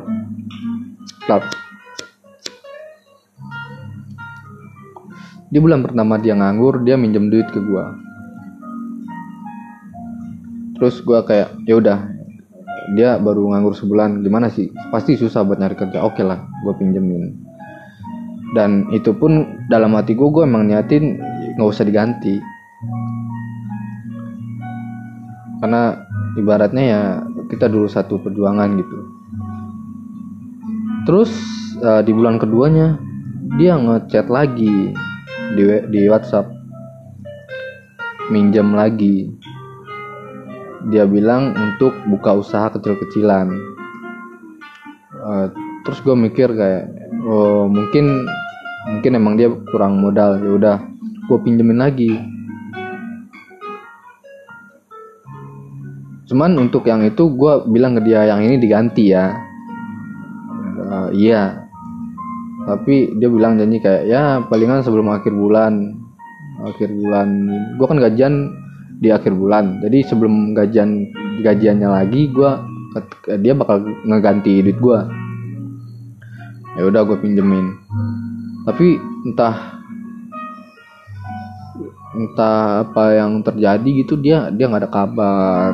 [5.49, 7.97] di bulan pertama dia nganggur dia minjem duit ke gua.
[10.77, 12.18] Terus gua kayak ya udah
[12.97, 14.23] dia baru nganggur sebulan.
[14.25, 14.73] Gimana sih?
[14.89, 16.01] Pasti susah buat nyari kerja.
[16.05, 17.49] Oke lah gua pinjemin.
[18.57, 21.21] Dan itu pun dalam hati gue gue emang niatin
[21.61, 22.41] nggak usah diganti.
[25.61, 25.93] Karena
[26.39, 27.01] ibaratnya ya
[27.53, 28.99] kita dulu satu perjuangan gitu.
[31.05, 31.31] Terus
[31.85, 32.97] uh, di bulan keduanya
[33.61, 34.93] dia ngechat lagi
[35.57, 36.49] di di WhatsApp.
[38.29, 39.29] Minjam lagi
[40.87, 43.51] dia bilang untuk buka usaha kecil-kecilan.
[45.19, 45.51] Uh,
[45.83, 46.87] terus gue mikir kayak
[47.27, 48.29] oh mungkin
[48.87, 50.77] mungkin emang dia kurang modal ya udah
[51.27, 52.15] gue pinjemin lagi.
[56.29, 59.35] Cuman untuk yang itu gue bilang ke dia yang ini diganti ya.
[60.79, 61.67] Uh, iya.
[62.69, 65.97] Tapi dia bilang janji kayak ya palingan sebelum akhir bulan
[66.59, 67.29] akhir bulan
[67.79, 68.35] gue kan gajian
[68.99, 69.79] di akhir bulan.
[69.83, 71.11] Jadi sebelum gajian
[71.43, 72.51] gajiannya lagi gue
[73.39, 75.01] dia bakal ngeganti duit gue
[76.79, 77.79] ya udah gue pinjemin.
[78.67, 79.79] Tapi entah
[82.19, 85.73] entah apa yang terjadi gitu dia dia nggak ada kabar.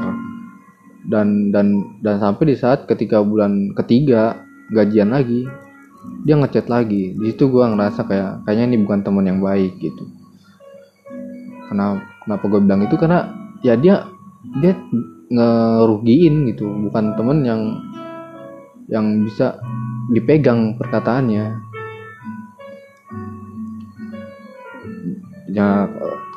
[1.05, 4.41] Dan dan dan sampai di saat ketika bulan ketiga
[4.73, 5.45] gajian lagi
[6.25, 7.17] dia ngechat lagi.
[7.17, 10.24] Di situ gue ngerasa kayak kayaknya ini bukan teman yang baik gitu
[11.68, 12.96] kenapa kenapa gue bilang itu?
[12.96, 13.20] Karena
[13.61, 14.09] ya dia
[14.61, 14.72] dia
[15.33, 16.68] ngerugiin gitu.
[16.88, 17.62] Bukan temen yang
[18.88, 19.57] yang bisa
[20.12, 21.46] dipegang perkataannya.
[25.55, 25.87] Ya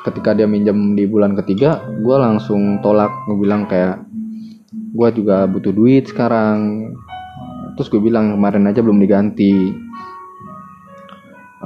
[0.06, 3.12] ketika dia minjem di bulan ketiga gue langsung tolak.
[3.26, 4.04] Gue bilang kayak
[4.72, 6.92] gue juga butuh duit sekarang.
[7.78, 9.87] Terus gue bilang kemarin aja belum diganti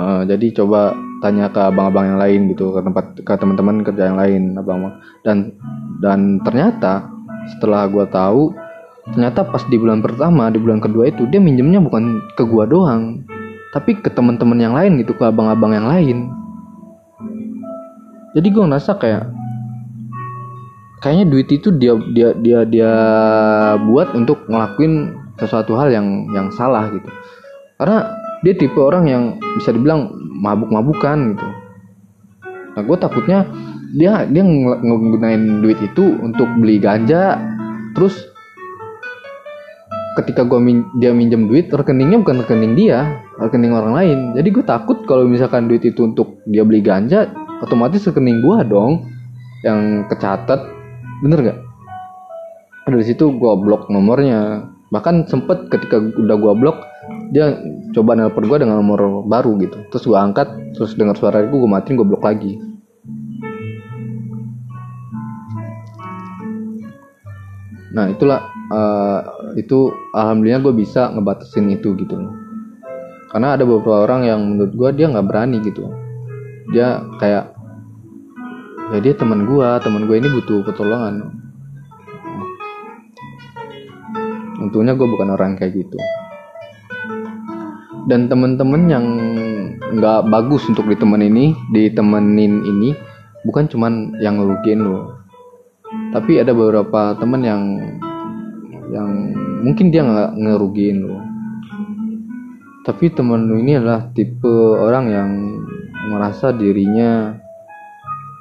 [0.01, 4.17] uh, jadi coba tanya ke abang-abang yang lain gitu ke tempat ke teman-teman kerja yang
[4.17, 5.53] lain abang dan
[6.01, 7.05] dan ternyata
[7.53, 8.49] setelah gue tahu
[9.09, 13.25] ternyata pas di bulan pertama di bulan kedua itu dia minjemnya bukan ke gua doang
[13.73, 16.29] tapi ke teman-teman yang lain gitu ke abang-abang yang lain.
[18.35, 19.31] Jadi gua ngerasa kayak
[20.99, 22.93] kayaknya duit itu dia dia dia dia
[23.81, 27.09] buat untuk ngelakuin sesuatu hal yang yang salah gitu.
[27.79, 29.23] Karena dia tipe orang yang
[29.57, 31.47] bisa dibilang mabuk-mabukan gitu.
[32.77, 33.45] Nah gue takutnya
[33.91, 37.37] dia dia nggunain duit itu untuk beli ganja
[37.91, 38.15] terus
[40.15, 44.19] ketika gua min dia minjem duit rekeningnya bukan rekening dia rekening orang lain.
[44.35, 49.07] Jadi gue takut kalau misalkan duit itu untuk dia beli ganja otomatis rekening gua dong
[49.61, 50.65] yang kecatat.
[51.21, 51.59] Bener gak
[52.91, 54.67] dari situ gua blok nomornya.
[54.91, 56.90] Bahkan sempet ketika udah gua blok
[57.31, 57.55] dia
[57.95, 59.87] coba nelpon gua dengan nomor baru gitu.
[59.91, 62.71] Terus gua angkat terus dengar suara itu gua matiin gua blok lagi.
[67.91, 69.19] Nah itulah uh,
[69.59, 72.15] itu alhamdulillah gue bisa ngebatasin itu gitu.
[73.27, 75.91] Karena ada beberapa orang yang menurut gue dia nggak berani gitu.
[76.71, 77.51] Dia kayak
[78.95, 81.35] ya dia teman gue teman gue ini butuh pertolongan.
[84.63, 85.99] Untungnya gue bukan orang kayak gitu
[88.09, 89.05] dan temen-temen yang
[89.91, 92.89] nggak bagus untuk ditemenin ini ditemenin ini
[93.43, 95.19] bukan cuman yang ngerugiin lo
[96.15, 97.63] tapi ada beberapa temen yang
[98.91, 99.09] yang
[99.61, 101.19] mungkin dia nggak ngerugiin lo
[102.81, 105.29] tapi temen lu ini adalah tipe orang yang
[106.09, 107.37] merasa dirinya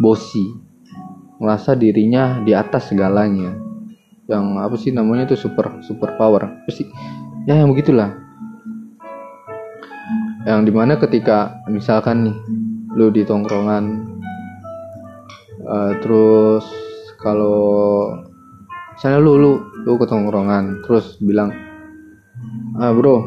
[0.00, 0.70] bosi
[1.40, 3.56] merasa dirinya di atas segalanya.
[4.28, 6.46] Yang apa sih namanya itu super super power.
[6.46, 6.86] Apa sih?
[7.48, 8.19] Ya yang begitulah
[10.48, 12.36] yang di mana ketika misalkan nih
[12.96, 13.84] lu di tongkrongan
[15.68, 16.64] uh, terus
[17.20, 18.08] kalau
[18.96, 19.52] misalnya lu lu
[19.84, 21.52] lu ke tongkrongan terus bilang
[22.80, 23.20] ah bro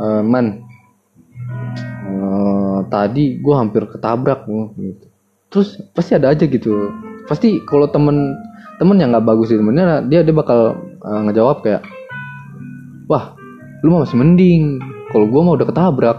[0.00, 0.64] uh, man
[2.08, 4.46] uh, tadi gue hampir ketabrak
[4.78, 5.06] gitu.
[5.52, 6.90] Terus pasti ada aja gitu.
[7.30, 8.34] Pasti kalau temen
[8.82, 10.74] temen yang nggak bagus itu temennya dia dia bakal
[11.04, 11.82] uh, ngejawab kayak
[13.06, 13.38] wah
[13.86, 14.82] lu masih mending
[15.14, 16.18] kalau gue mah udah ketabrak.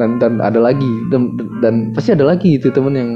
[0.00, 0.88] Dan dan ada lagi.
[1.12, 3.10] Dan, dan pasti ada lagi itu temen yang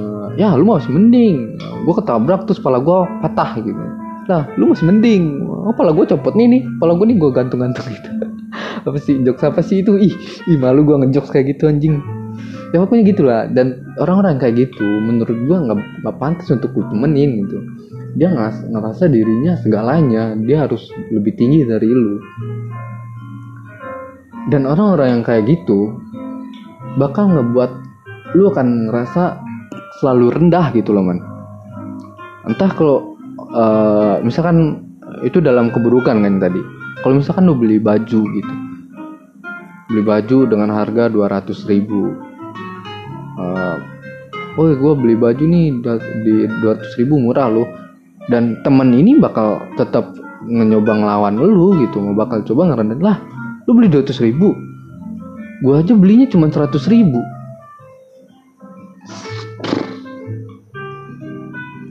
[0.00, 1.60] uh, ya lu mah masih mending.
[1.84, 3.84] Gue ketabrak terus kepala gue patah gitu.
[4.32, 5.44] Lah lu masih mending.
[5.44, 6.62] Oh, kepala gue copot nih nih.
[6.80, 8.10] Kepala gue nih gue gantung-gantung gitu.
[8.88, 9.98] Apa sih jokes apa sih itu?
[9.98, 10.14] Ih
[10.46, 12.00] ih malu gue ngejokes kayak gitu anjing.
[12.70, 13.42] Ya pokoknya gitulah.
[13.50, 17.58] Dan orang-orang kayak gitu menurut gue nggak nggak pantas untuk lu temenin gitu.
[18.14, 18.30] Dia
[18.70, 20.38] ngerasa dirinya segalanya.
[20.38, 22.22] Dia harus lebih tinggi dari lu
[24.46, 25.98] dan orang-orang yang kayak gitu
[26.96, 27.70] bakal ngebuat
[28.38, 29.42] lu akan ngerasa
[29.98, 31.18] selalu rendah gitu loh man.
[32.46, 33.18] Entah kalau
[33.50, 34.86] uh, misalkan
[35.26, 36.62] itu dalam keburukan kan tadi.
[37.02, 38.54] Kalau misalkan lu beli baju gitu.
[39.90, 42.14] Beli baju dengan harga 200 ribu.
[43.36, 43.76] Uh,
[44.58, 45.66] oh gue beli baju nih
[46.22, 47.66] di 200 ribu murah loh.
[48.26, 50.10] Dan temen ini bakal tetap
[50.46, 53.18] nyoba ngelawan lu gitu mau bakal coba ngerendahin lah
[53.66, 54.54] lu beli 200 ribu?
[55.66, 57.18] Gue aja belinya cuma 100 ribu.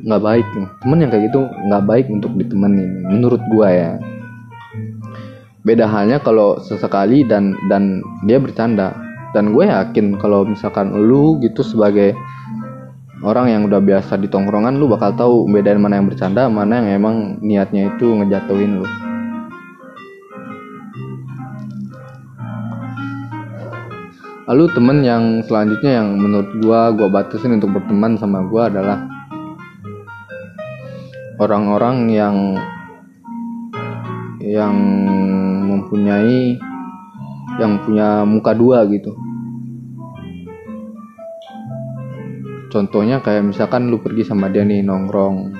[0.06, 0.46] Nggak baik
[0.80, 3.92] temen yang kayak gitu nggak baik untuk ditemenin menurut gue ya.
[5.66, 8.96] Beda halnya kalau sesekali dan dan dia bercanda.
[9.36, 12.16] Dan gue yakin kalau misalkan lu gitu sebagai
[13.20, 17.04] orang yang udah biasa di tongkrongan lu bakal tahu bedain mana yang bercanda mana yang
[17.04, 18.88] emang niatnya itu ngejatuhin lu
[24.46, 29.10] lalu temen yang selanjutnya yang menurut gua gua batasin untuk berteman sama gua adalah
[31.42, 32.38] orang-orang yang
[34.46, 34.76] yang
[35.66, 36.62] mempunyai
[37.58, 39.18] yang punya muka dua gitu.
[42.70, 45.56] Contohnya kayak misalkan lu pergi sama dia nih nongkrong.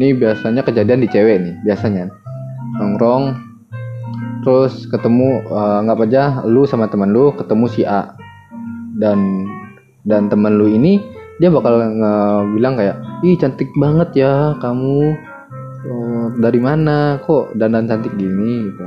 [0.00, 2.08] Ini biasanya kejadian di cewek nih biasanya.
[2.80, 3.49] Nongkrong
[4.40, 8.16] terus ketemu uh, nggak aja lu sama teman lu ketemu si A.
[9.00, 9.48] Dan
[10.04, 11.00] dan teman lu ini
[11.40, 11.80] dia bakal
[12.52, 15.16] bilang kayak ih cantik banget ya kamu.
[15.80, 17.16] Oh, dari mana?
[17.24, 18.68] Kok dandan cantik gini?
[18.68, 18.84] Gitu.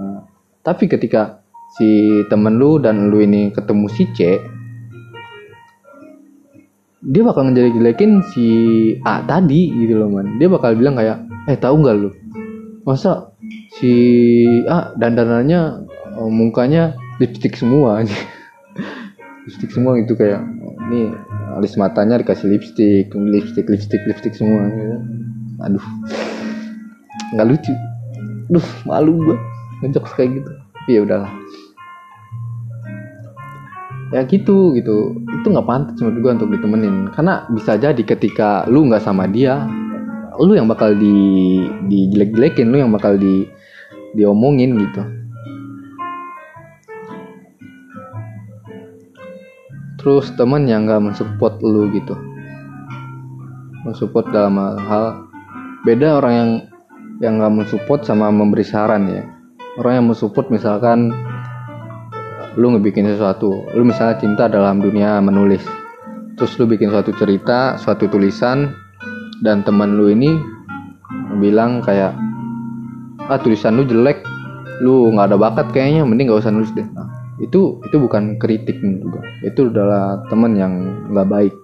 [0.00, 0.24] Nah,
[0.64, 1.44] tapi ketika
[1.76, 4.40] si temen lu dan lu ini ketemu si C
[7.06, 8.46] dia bakal ngejelek-jelekin si
[9.06, 10.42] A tadi gitu loh man.
[10.42, 12.10] Dia bakal bilang kayak eh tahu nggak lu?
[12.82, 13.30] Masa
[13.76, 13.92] si
[14.66, 15.84] A dandanannya
[16.16, 18.00] oh, mukanya lipstick semua
[19.44, 20.40] lipstick semua itu kayak
[20.88, 21.12] ini
[21.56, 24.96] alis matanya dikasih lipstick lipstick lipstick lipstick semua gitu.
[25.60, 25.86] aduh.
[27.34, 27.72] Nggak lucu.
[28.52, 29.38] Duh malu gua.
[29.82, 30.52] Ngejok kayak gitu.
[30.86, 31.32] Ya udahlah.
[34.14, 35.18] Ya gitu gitu.
[35.42, 37.10] Itu nggak pantas menurut gue untuk ditemenin.
[37.10, 39.66] Karena bisa jadi ketika lu nggak sama dia
[40.36, 41.16] lu yang bakal di
[41.88, 43.48] di jelek-jelekin lu yang bakal di
[44.16, 45.02] diomongin gitu.
[50.00, 52.16] Terus temen yang nggak mensupport lu gitu.
[53.84, 55.28] Mensupport dalam hal
[55.84, 56.50] beda orang yang
[57.20, 59.22] yang nggak mensupport sama memberi saran ya.
[59.76, 61.12] Orang yang mensupport misalkan
[62.56, 65.60] lu ngebikin sesuatu lu misalnya cinta dalam dunia menulis.
[66.40, 68.72] Terus lu bikin suatu cerita suatu tulisan
[69.44, 70.38] dan teman lu ini
[71.36, 72.25] bilang kayak
[73.28, 74.22] ah tulisan lu jelek.
[74.84, 76.84] Lu nggak ada bakat kayaknya mending gak usah nulis deh.
[76.92, 77.08] Nah,
[77.40, 80.72] itu itu bukan kritik juga itu adalah teman yang
[81.12, 81.54] nggak baik.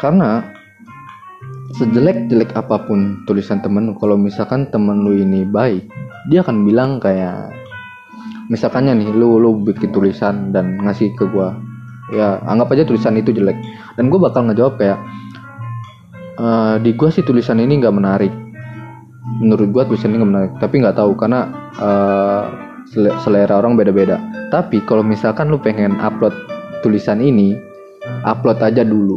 [0.00, 0.44] Karena
[1.76, 5.88] sejelek jelek apa pun tulisan temen lu kalau misalkan temen lu ini baik
[6.28, 7.48] dia akan bilang kayak
[8.52, 11.56] misalkannya nih lu lu bikin tulisan dan ngasih ke gua
[12.12, 13.56] ya anggap aja tulisan itu jelek.
[13.96, 15.00] Dan gue bakal ngejawab kayak
[16.36, 16.46] e,
[16.84, 18.32] di gua sih tulisan ini nggak menarik
[19.22, 20.52] menurut gua tulisan ini nggak menarik.
[20.58, 21.40] Tapi nggak tahu karena
[21.78, 22.42] uh,
[23.22, 24.18] selera orang beda-beda.
[24.50, 26.34] Tapi kalau misalkan lu pengen upload
[26.82, 27.54] tulisan ini
[28.26, 29.16] upload aja dulu.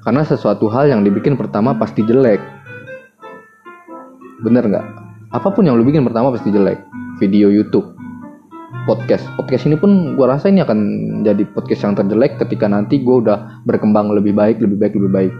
[0.00, 2.40] Karena sesuatu hal yang dibikin pertama pasti jelek.
[4.40, 4.86] Bener nggak?
[5.36, 6.80] Apa pun yang lu bikin pertama pasti jelek.
[7.20, 8.00] Video YouTube
[8.88, 9.28] podcast.
[9.36, 10.78] Podcast ini pun gue rasa ini akan
[11.22, 15.32] jadi podcast yang terjelek ketika nanti gue udah berkembang lebih baik lebih baik lebih baik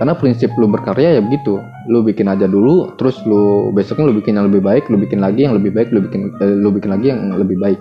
[0.00, 1.60] karena prinsip lu berkarya ya begitu.
[1.92, 5.44] Lu bikin aja dulu terus lu besoknya lu bikin yang lebih baik lu bikin lagi
[5.44, 7.76] yang lebih baik lu bikin eh, lu bikin lagi yang lebih baik.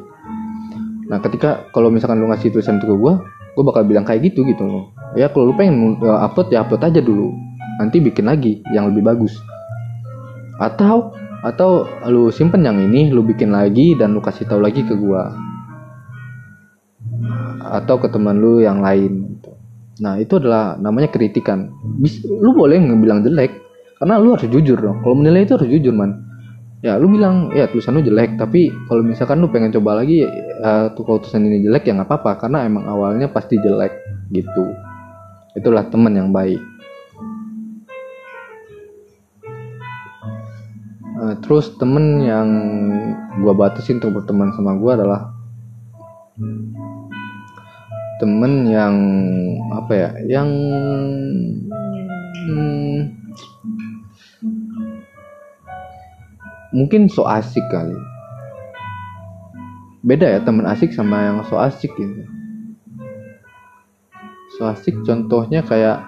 [1.07, 3.13] Nah ketika kalau misalkan lu ngasih tulisan itu ke gue
[3.55, 4.67] gue bakal bilang kayak gitu gitu.
[4.67, 7.31] Loh ya kalau lu pengen upload ya upload aja dulu.
[7.79, 9.39] Nanti bikin lagi yang lebih bagus.
[10.59, 14.91] Atau atau lu simpen yang ini lu bikin lagi dan lu kasih tahu lagi ke
[14.91, 15.31] gua.
[17.63, 19.38] Atau ke teman lu yang lain.
[19.99, 21.71] Nah itu adalah namanya kritikan.
[22.27, 23.51] Lu boleh ngebilang jelek
[23.99, 25.03] karena lu harus jujur dong.
[25.03, 26.25] Kalau menilai itu harus jujur man.
[26.79, 30.23] Ya lu bilang ya tulisan lu jelek tapi kalau misalkan lu pengen coba lagi
[30.63, 33.91] uh, tuh kalau tulisan ini jelek ya nggak apa-apa karena emang awalnya pasti jelek
[34.31, 34.71] gitu.
[35.59, 36.63] Itulah teman yang baik.
[41.19, 42.47] Uh, terus temen yang
[43.43, 45.35] gua batasin untuk berteman sama gua adalah
[48.19, 48.95] temen yang
[49.71, 50.49] apa ya yang
[52.51, 52.97] hmm,
[56.75, 57.95] mungkin so asik kali.
[60.03, 62.27] Beda ya teman asik sama yang so asik gitu.
[64.59, 66.03] So asik contohnya kayak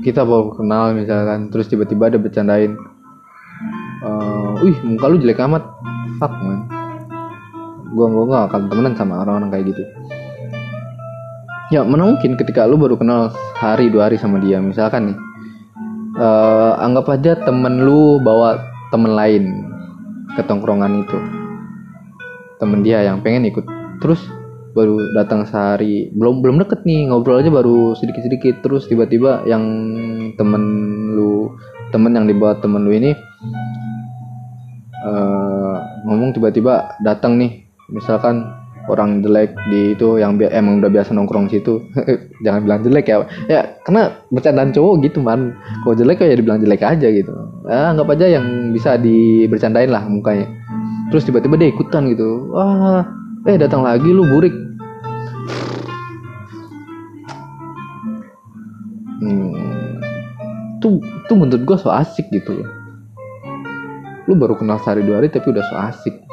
[0.00, 2.76] kita baru kenal misalkan terus tiba-tiba ada bercandain
[4.04, 5.64] uh, wih muka lu jelek amat.
[6.20, 6.83] Fuck man
[7.94, 9.82] gua gua gak akan temenan sama orang-orang kayak gitu.
[11.72, 15.18] Ya mana mungkin ketika lu baru kenal hari dua hari sama dia misalkan nih
[16.20, 18.60] uh, anggap aja temen lu bawa
[18.92, 19.64] temen lain
[20.34, 21.18] ke tongkrongan itu.
[22.60, 23.64] Temen dia yang pengen ikut.
[24.02, 24.20] Terus
[24.74, 29.62] baru datang sehari belum belum deket nih ngobrol aja baru sedikit sedikit terus tiba-tiba yang
[30.34, 30.62] temen
[31.14, 31.54] lu
[31.94, 33.14] temen yang dibawa temen lu ini
[35.06, 35.78] uh,
[36.10, 38.48] ngomong tiba-tiba datang nih misalkan
[38.84, 41.80] orang jelek di itu yang bi emang udah biasa nongkrong situ
[42.44, 43.16] jangan bilang jelek ya
[43.48, 45.56] ya karena bercandaan cowok gitu man.
[45.84, 47.32] Kalau jelek ya dibilang jelek aja gitu.
[47.64, 50.48] Ya, anggap aja yang bisa dibercandain lah mukanya.
[51.12, 53.04] Terus tiba-tiba dia ikutan gitu wah
[53.48, 54.52] eh datang lagi lu burik.
[59.24, 59.96] Hmm,
[60.84, 62.64] tuh tuh menurut gua so asik gitu.
[64.24, 66.23] Lu baru kenal sehari dua hari tapi udah so asik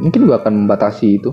[0.00, 1.30] mungkin gue akan membatasi itu.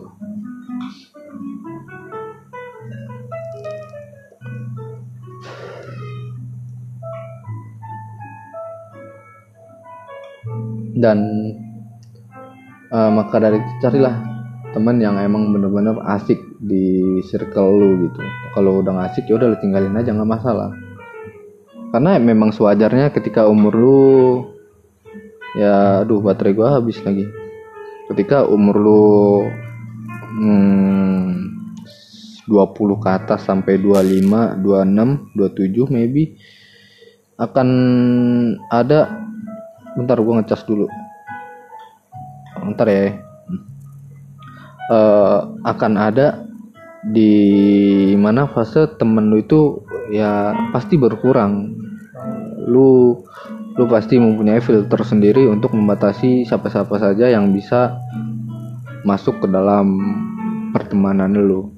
[10.94, 11.20] Dan
[12.96, 14.24] uh, maka dari itu carilah
[14.72, 18.24] teman yang emang bener-bener asik di circle lu gitu.
[18.56, 20.72] Kalau udah gak asik ya udah lu tinggalin aja nggak masalah.
[21.92, 24.02] Karena memang sewajarnya ketika umur lu
[25.60, 27.43] ya aduh baterai gua habis lagi
[28.12, 29.04] ketika umur lu
[30.40, 31.54] hmm,
[32.48, 36.36] 20 ke atas sampai 25, 26, 27 maybe
[37.40, 37.70] akan
[38.68, 39.10] ada
[39.96, 40.88] bentar gua ngecas dulu.
[42.64, 43.20] Bentar ya.
[44.92, 46.44] Uh, akan ada
[47.08, 47.32] di
[48.20, 49.80] mana fase temen lu itu
[50.12, 51.76] ya pasti berkurang.
[52.68, 53.24] Lu
[53.74, 57.98] lu pasti mempunyai filter sendiri untuk membatasi siapa-siapa saja yang bisa
[59.02, 59.98] masuk ke dalam
[60.70, 61.74] pertemanan lu.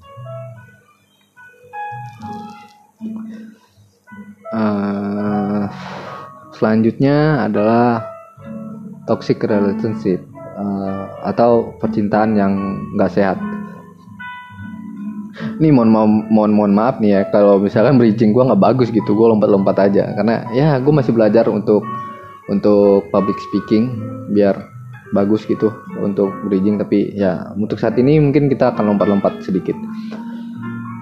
[4.55, 5.67] Uh,
[6.55, 8.07] selanjutnya adalah
[9.03, 10.23] toxic relationship
[10.55, 12.53] uh, atau percintaan yang
[12.95, 13.39] gak sehat
[15.59, 15.91] ini mohon
[16.31, 17.21] mohon mohon maaf nih ya.
[17.31, 20.15] Kalau misalkan bridging gue nggak bagus gitu gue lompat-lompat aja.
[20.15, 21.83] Karena ya gue masih belajar untuk
[22.47, 23.99] untuk public speaking
[24.31, 24.55] biar
[25.11, 26.79] bagus gitu untuk bridging.
[26.79, 29.75] Tapi ya untuk saat ini mungkin kita akan lompat-lompat sedikit.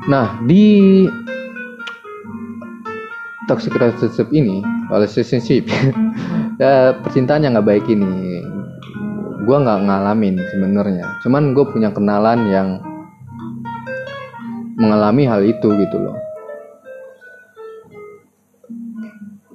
[0.10, 1.06] Nah di
[3.46, 5.68] toxic relationship ini relationship
[6.64, 8.44] ya percintaan yang nggak baik ini
[9.44, 11.20] gue nggak ngalamin sebenarnya.
[11.22, 12.68] Cuman gue punya kenalan yang
[14.78, 16.17] mengalami hal itu gitu loh.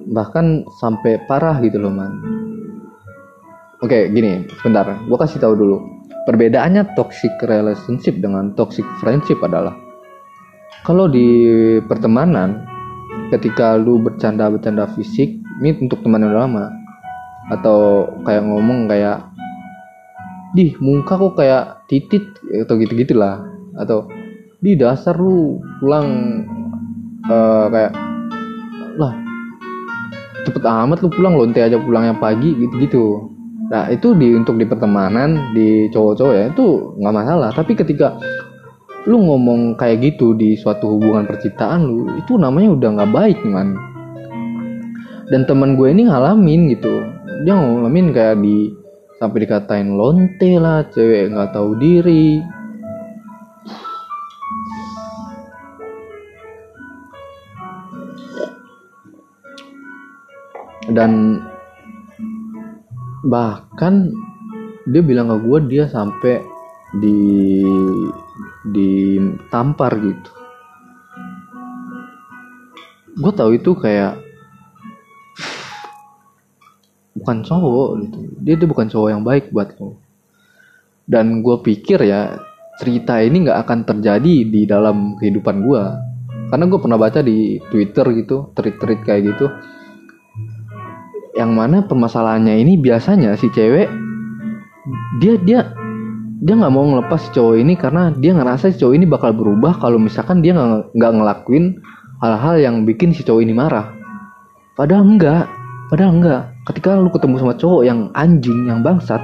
[0.09, 2.13] Bahkan sampai parah gitu loh man.
[3.79, 4.89] Oke gini sebentar.
[5.07, 5.77] Gue kasih tahu dulu.
[6.27, 9.73] Perbedaannya toxic relationship dengan toxic friendship adalah
[10.85, 11.27] kalau di
[11.89, 12.63] pertemanan
[13.33, 16.71] ketika lu bercanda-bercanda fisik ini untuk teman yang lama
[17.49, 19.25] atau kayak ngomong kayak
[20.53, 22.25] di muka kok kayak titit
[22.65, 23.43] atau gitu gitulah
[23.77, 24.09] atau
[24.59, 26.07] di dasar lu pulang
[27.27, 27.95] uh, kayak
[28.99, 29.15] lah
[30.43, 33.05] cepet amat lu pulang lonte aja pulangnya pagi gitu gitu
[33.69, 36.65] nah itu di untuk di pertemanan di cowok-cowok ya itu
[36.97, 37.49] nggak masalah.
[37.53, 38.17] Tapi ketika
[39.05, 43.77] lu ngomong kayak gitu di suatu hubungan percintaan lu itu namanya udah nggak baik man.
[45.29, 46.89] Dan teman gue ini ngalamin gitu.
[47.45, 48.73] Dia ngalamin kayak di
[49.21, 52.41] sampai dikatain lonte lah cewek nggak tahu diri
[60.95, 61.43] dan
[63.25, 64.09] bahkan
[64.89, 66.41] dia bilang ke gue dia sampai
[66.97, 67.19] di
[68.65, 70.31] ditampar gitu.
[73.19, 74.17] Gue tahu itu kayak
[77.19, 78.17] bukan cowok gitu.
[78.41, 80.09] Dia tuh bukan cowok yang baik buat lo
[81.09, 82.37] dan gue pikir ya
[82.77, 85.83] cerita ini nggak akan terjadi di dalam kehidupan gue
[86.53, 89.49] karena gue pernah baca di twitter gitu tweet-tweet kayak gitu
[91.37, 93.89] yang mana permasalahannya ini biasanya si cewek
[95.21, 95.73] dia dia
[96.39, 99.75] dia nggak mau ngelepas si cowok ini karena dia ngerasa si cowok ini bakal berubah
[99.77, 101.77] kalau misalkan dia nggak ngelakuin
[102.23, 103.91] hal-hal yang bikin si cowok ini marah.
[104.79, 105.45] Padahal enggak
[105.91, 106.41] padahal enggak.
[106.63, 109.19] Ketika lu ketemu sama cowok yang anjing yang bangsat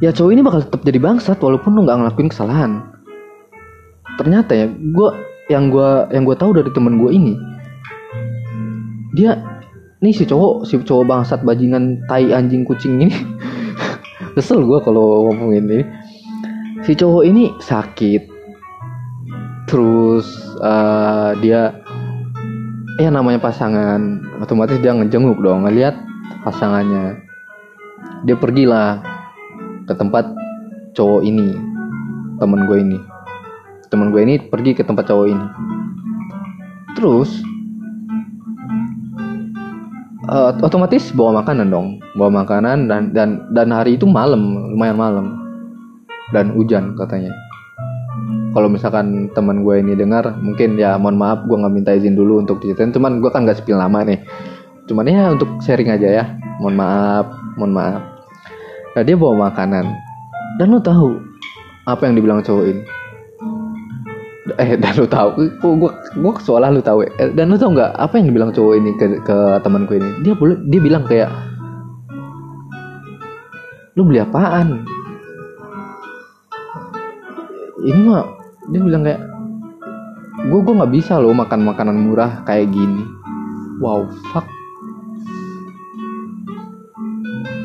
[0.00, 2.80] ya cowok ini bakal tetap jadi bangsat walaupun lu nggak ngelakuin kesalahan.
[4.16, 5.08] Ternyata ya gue
[5.52, 7.34] yang gue yang gue tahu dari temen gue ini
[9.10, 9.59] dia
[10.00, 13.12] nih si cowok si cowok bangsat bajingan tai anjing kucing ini.
[14.36, 15.84] Kesel gue kalau ngomong ini.
[16.84, 18.22] Si cowok ini sakit.
[19.68, 20.26] Terus
[20.64, 21.76] uh, dia
[22.96, 24.24] ya namanya pasangan.
[24.40, 25.92] Otomatis dia ngejenguk dong ngeliat
[26.48, 27.20] pasangannya.
[28.24, 29.04] Dia pergilah
[29.84, 30.32] ke tempat
[30.96, 31.52] cowok ini
[32.40, 32.98] temen gue ini.
[33.92, 35.46] Temen gue ini pergi ke tempat cowok ini.
[36.96, 37.49] Terus
[40.28, 42.02] uh, otomatis bawa makanan dong.
[42.18, 45.26] Bawa makanan dan dan dan hari itu malam lumayan malam.
[46.34, 47.32] Dan hujan katanya.
[48.50, 52.42] Kalau misalkan teman gue ini dengar mungkin ya mohon maaf gue nggak minta izin dulu
[52.42, 52.92] untuk diceritain.
[52.92, 54.20] Cuman gue kan nggak sepil lama nih.
[54.90, 56.24] Cuman ya untuk sharing aja ya.
[56.58, 58.02] Mohon maaf mohon maaf.
[58.98, 59.86] Nah dia bawa makanan.
[60.58, 61.14] Dan lo tahu
[61.88, 62.99] apa yang dibilang cowok ini
[64.58, 65.28] eh dan lu tahu.
[65.60, 68.74] Gue gue gue seolah lu tahu eh, dan lu tahu nggak apa yang dibilang cowok
[68.78, 70.10] ini ke ke temanku ini?
[70.26, 71.30] Dia boleh dia bilang kayak
[73.94, 74.82] lu beli apaan?
[77.80, 78.26] Ini mah
[78.74, 79.22] dia bilang kayak
[80.40, 83.06] gue gue nggak bisa loh makan makanan murah kayak gini.
[83.78, 84.48] Wow fuck.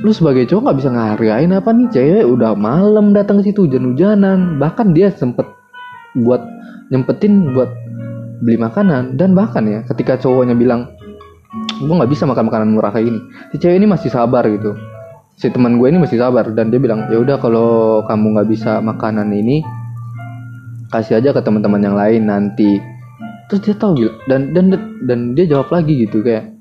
[0.06, 2.26] Lu sebagai cowok nggak bisa ngargain apa nih cewek?
[2.30, 4.62] Udah malam datang ke situ hujan-hujanan.
[4.62, 5.50] Bahkan dia sempet
[6.14, 6.46] buat
[6.90, 7.72] nyempetin buat
[8.42, 9.16] beli makanan.
[9.16, 10.92] Dan bahkan ya ketika cowoknya bilang
[11.80, 13.20] gue nggak bisa makan makanan murah kayak gini.
[13.54, 14.76] Si cewek ini masih sabar gitu.
[15.36, 18.80] Si teman gue ini masih sabar dan dia bilang ya udah kalau kamu nggak bisa
[18.80, 19.64] makanan ini
[20.94, 22.80] kasih aja ke teman-teman yang lain nanti.
[23.52, 24.74] Terus dia tahu gila dan dan
[25.06, 26.56] dan dia jawab lagi gitu kayak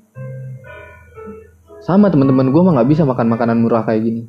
[1.85, 4.25] sama teman-teman gue mah nggak bisa makan makanan murah kayak gini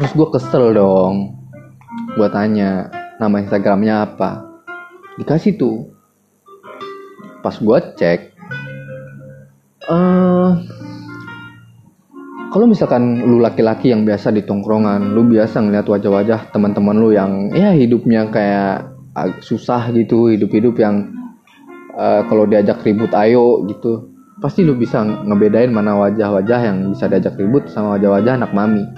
[0.00, 1.36] terus gue kesel dong.
[2.16, 2.88] Gue tanya
[3.20, 4.48] nama instagramnya apa?
[5.20, 5.92] Dikasih tuh.
[7.44, 8.30] Pas gue cek
[9.90, 10.50] uh,
[12.50, 17.50] kalau misalkan lu laki-laki yang biasa di tongkrongan lu biasa ngeliat wajah-wajah teman-teman lu yang
[17.54, 18.90] ya hidupnya kayak
[19.42, 21.12] susah gitu hidup-hidup yang
[21.94, 24.08] uh, kalau diajak ribut ayo gitu.
[24.40, 28.88] Pasti lu bisa ngebedain mana wajah-wajah yang bisa diajak ribut sama wajah-wajah anak mami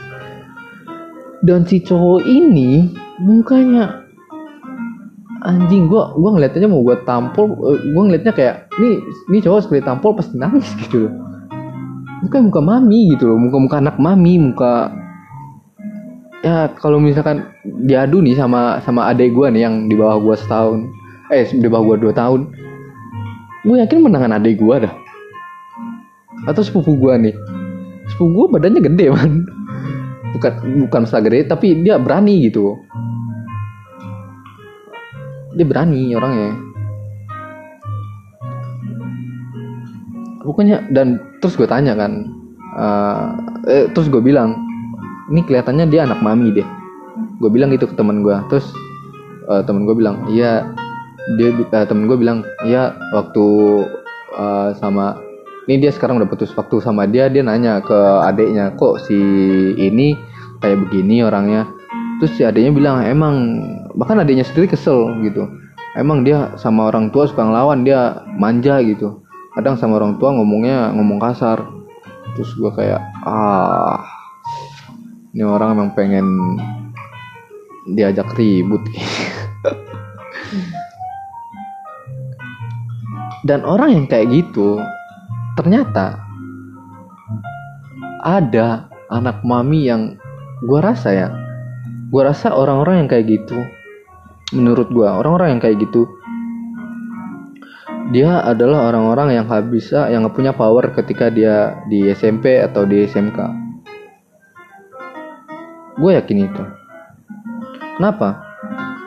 [1.42, 2.86] dan si cowok ini
[3.18, 4.06] mukanya
[5.42, 9.82] anjing gua gua ngeliatnya mau gua tampol eh, gua ngeliatnya kayak nih nih cowok sekali
[9.82, 11.14] tampol pasti nangis gitu loh.
[12.22, 14.94] Muka muka mami gitu loh muka muka anak mami muka
[16.46, 17.50] ya kalau misalkan
[17.86, 20.86] diadu nih sama sama adik gua nih yang di bawah gua setahun
[21.34, 22.46] eh di bawah gua dua tahun
[23.62, 24.94] gue yakin menangan adik gua dah.
[26.50, 27.30] Atau sepupu gua nih.
[28.10, 29.46] Sepupu gua badannya gede man
[30.36, 30.52] bukan
[30.88, 32.76] bukan masalah gede tapi dia berani gitu.
[35.54, 36.50] Dia berani orangnya.
[40.42, 42.26] Pokoknya dan terus gue tanya kan
[42.74, 43.26] uh,
[43.70, 44.58] eh, terus gue bilang
[45.30, 46.66] ini kelihatannya dia anak mami deh.
[47.38, 48.66] Gue bilang gitu ke teman gue terus
[49.46, 50.66] uh, temen gue bilang iya
[51.38, 53.46] dia uh, temen gue bilang iya waktu
[54.34, 55.21] uh, sama
[55.70, 59.14] ini dia sekarang udah putus waktu sama dia dia nanya ke adiknya kok si
[59.78, 60.18] ini
[60.58, 61.70] kayak begini orangnya?
[62.18, 63.34] Terus si adiknya bilang emang
[63.94, 65.46] bahkan adiknya sendiri kesel gitu.
[65.94, 69.22] Emang dia sama orang tua suka ngelawan dia manja gitu.
[69.52, 71.62] Kadang sama orang tua ngomongnya ngomong kasar.
[72.34, 74.00] Terus gue kayak ah
[75.36, 76.26] ini orang emang pengen
[77.92, 78.82] diajak ribut.
[83.42, 84.78] Dan orang yang kayak gitu
[85.58, 86.22] ternyata
[88.22, 90.16] ada anak mami yang
[90.62, 91.28] gue rasa ya
[92.12, 93.58] gue rasa orang-orang yang kayak gitu
[94.52, 96.06] menurut gue orang-orang yang kayak gitu
[98.12, 102.84] dia adalah orang-orang yang nggak bisa yang nggak punya power ketika dia di SMP atau
[102.84, 103.62] di SMK
[106.02, 106.64] gue yakin itu.
[108.00, 108.51] Kenapa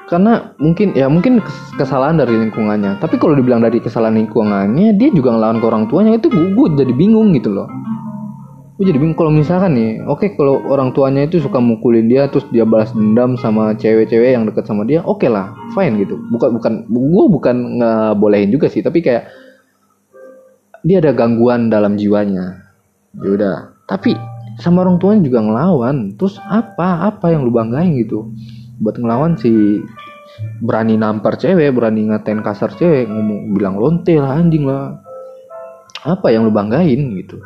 [0.05, 1.41] karena mungkin ya mungkin
[1.81, 3.01] kesalahan dari lingkungannya.
[3.01, 6.93] Tapi kalau dibilang dari kesalahan lingkungannya dia juga ngelawan ke orang tuanya itu gue jadi
[6.93, 7.65] bingung gitu loh.
[8.77, 9.17] Gue jadi bingung.
[9.17, 12.93] Kalau misalkan nih oke okay, kalau orang tuanya itu suka mukulin dia terus dia balas
[12.93, 16.21] dendam sama cewek-cewek yang dekat sama dia oke okay lah fine gitu.
[16.29, 19.25] Bukan bukan gue bukan ngebolehin juga sih tapi kayak
[20.85, 22.61] dia ada gangguan dalam jiwanya.
[23.17, 23.57] Ya udah.
[23.89, 24.13] Tapi
[24.61, 26.13] sama orang tuanya juga ngelawan.
[26.13, 27.09] Terus apa?
[27.09, 28.29] Apa yang lu banggain gitu
[28.79, 29.81] buat ngelawan si
[30.59, 34.99] berani nampar cewek berani ngatain kasar cewek ngomong bilang lonte lah anjing lah.
[36.05, 37.41] Apa yang lu banggain gitu.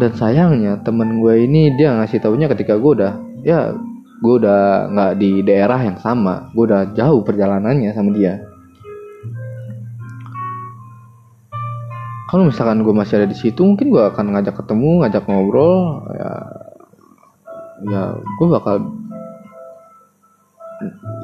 [0.00, 3.12] Dan sayangnya temen gue ini dia ngasih taunya ketika gue udah
[3.44, 3.76] ya
[4.16, 6.52] gue udah nggak di daerah yang sama.
[6.52, 8.40] Gue udah jauh perjalanannya sama dia.
[12.26, 16.30] Kalau misalkan gue masih ada di situ mungkin gue akan ngajak ketemu ngajak ngobrol ya
[17.84, 18.74] ya gue bakal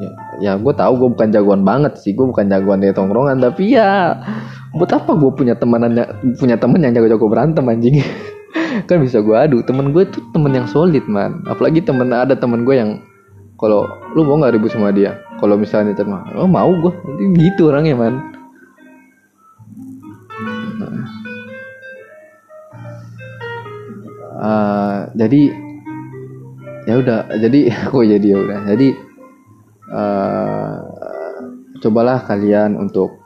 [0.00, 3.72] ya, ya gue tahu gue bukan jagoan banget sih gue bukan jagoan di tongkrongan tapi
[3.72, 4.20] ya
[4.72, 5.84] buat apa gue punya teman
[6.40, 8.00] punya temen yang jago-jago berantem anjing?
[8.88, 11.44] Kan bisa gue adu temen gue tuh temen yang solid man.
[11.44, 12.90] Apalagi temen ada temen gue yang
[13.60, 13.84] kalau
[14.16, 15.20] lu mau nggak ribut sama dia?
[15.38, 16.92] Kalau misalnya terima oh mau gue
[17.36, 18.14] gitu orangnya man.
[24.42, 25.54] Uh, jadi
[26.86, 28.60] ya udah jadi aku jadi ya udah.
[28.66, 28.88] Jadi
[29.90, 30.76] uh,
[31.82, 33.22] cobalah kalian untuk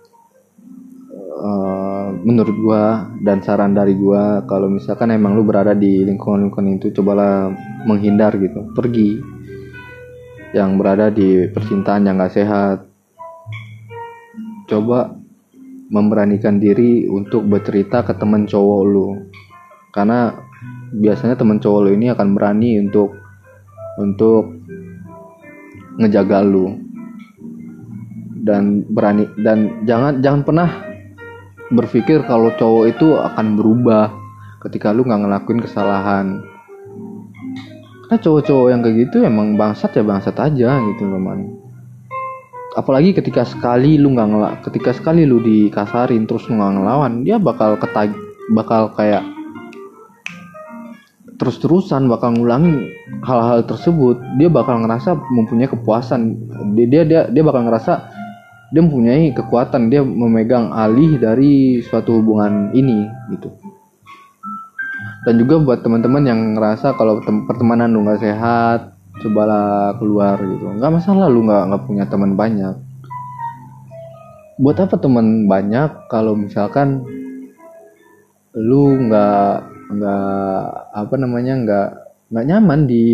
[1.37, 2.83] uh, menurut gua
[3.25, 7.53] dan saran dari gua kalau misalkan emang lu berada di lingkungan-lingkungan itu cobalah
[7.89, 8.73] menghindar gitu.
[8.73, 9.37] Pergi.
[10.55, 12.79] Yang berada di percintaan yang gak sehat.
[14.65, 15.13] Coba
[15.93, 19.09] memberanikan diri untuk bercerita ke temen cowok lu.
[19.93, 20.33] Karena
[20.97, 23.26] biasanya temen cowok lu ini akan berani untuk
[24.01, 24.61] untuk
[26.01, 26.77] ngejaga lu.
[28.47, 30.71] Dan berani dan jangan jangan pernah
[31.75, 34.15] berpikir kalau cowok itu akan berubah
[34.63, 36.47] ketika lu nggak ngelakuin kesalahan.
[38.07, 41.59] Karena cowok-cowok yang kayak gitu emang bangsat ya bangsat aja gitu loh man.
[42.79, 47.43] Apalagi ketika sekali lu nggak ngelak ketika sekali lu dikasarin terus lu nggak ngelawan dia
[47.43, 48.15] bakal ketag
[48.55, 49.27] bakal kayak
[51.37, 52.93] terus-terusan bakal ngulangi
[53.25, 56.37] hal-hal tersebut dia bakal ngerasa mempunyai kepuasan.
[56.77, 57.93] Dia dia dia, dia bakal ngerasa
[58.75, 63.53] dia mempunyai kekuatan dia memegang alih dari suatu hubungan ini gitu.
[65.27, 67.19] Dan juga buat teman-teman yang ngerasa kalau
[67.51, 70.71] pertemanan lu nggak sehat cobalah keluar gitu.
[70.79, 72.75] Nggak masalah lu nggak nggak punya teman banyak.
[74.57, 77.05] Buat apa teman banyak kalau misalkan
[78.57, 81.89] lu nggak nggak apa namanya nggak
[82.27, 83.05] nggak nyaman di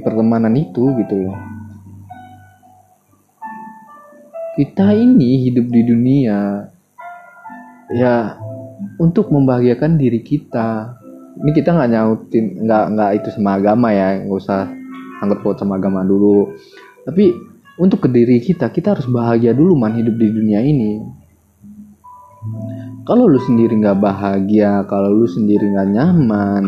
[0.00, 1.38] pertemanan itu gitu loh.
[4.56, 6.64] Kita ini hidup di dunia
[7.92, 8.40] ya
[8.96, 10.96] untuk membahagiakan diri kita.
[11.36, 14.72] Ini kita nggak nyautin nggak nggak itu sama agama ya nggak usah
[15.20, 16.56] anggap paut sama agama dulu.
[17.04, 17.36] Tapi
[17.76, 21.04] untuk ke diri kita kita harus bahagia dulu man hidup di dunia ini
[23.06, 26.64] kalau lu sendiri nggak bahagia kalau lu sendiri nggak nyaman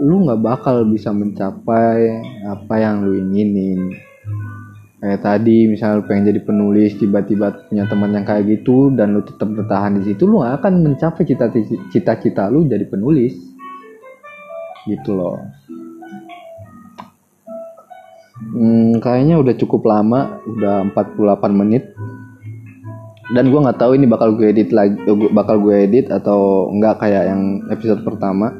[0.00, 3.96] lu nggak bakal bisa mencapai apa yang lu inginin.
[4.96, 9.22] Kayak tadi misalnya lu pengen jadi penulis tiba-tiba punya teman yang kayak gitu dan lu
[9.24, 11.22] tetap bertahan di situ lu gak akan mencapai
[11.92, 13.36] cita-cita lu jadi penulis.
[14.88, 15.40] Gitu loh.
[18.36, 21.92] Hmm, kayaknya udah cukup lama udah 48 menit
[23.34, 24.94] dan gue nggak tahu ini bakal gue edit lagi
[25.34, 27.42] bakal gue edit atau enggak kayak yang
[27.74, 28.54] episode pertama.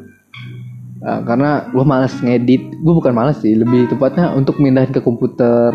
[1.06, 2.74] Uh, karena gue males ngedit.
[2.82, 5.70] Gue bukan males sih lebih tepatnya untuk mindahin ke komputer.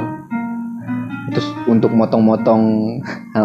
[1.32, 2.64] Terus untuk motong-motong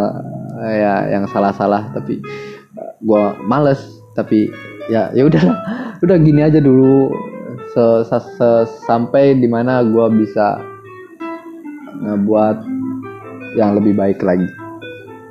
[0.82, 2.18] ya yang salah-salah tapi
[2.98, 3.78] gue males.
[4.18, 4.50] Tapi
[4.90, 5.44] ya ya udah
[6.04, 7.14] udah gini aja dulu.
[7.70, 8.50] Se, se
[8.88, 10.58] sampai di mana gue bisa
[12.02, 12.66] ngebuat
[13.54, 14.65] yang lebih baik lagi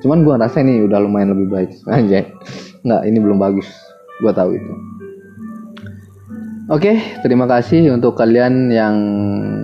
[0.05, 1.71] cuman gue rasa ini udah lumayan lebih baik.
[1.89, 2.29] Aja
[2.85, 3.65] nggak ini belum bagus.
[4.21, 4.73] Gue tahu itu.
[6.65, 8.97] Oke, okay, terima kasih untuk kalian yang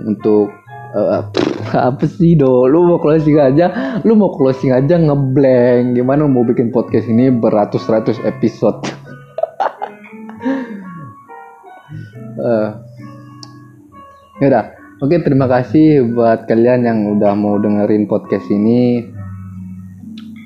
[0.06, 0.50] untuk
[0.94, 1.30] uh,
[1.90, 2.66] apa sih do?
[2.66, 3.98] Lu mau closing aja?
[4.06, 8.86] Lu mau closing aja ngeblank gimana mau bikin podcast ini beratus-ratus episode?
[12.38, 12.70] Uh,
[14.42, 19.10] Yaudah, oke terima kasih buat kalian yang udah mau dengerin podcast ini.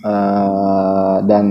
[0.07, 1.47] Uh, dan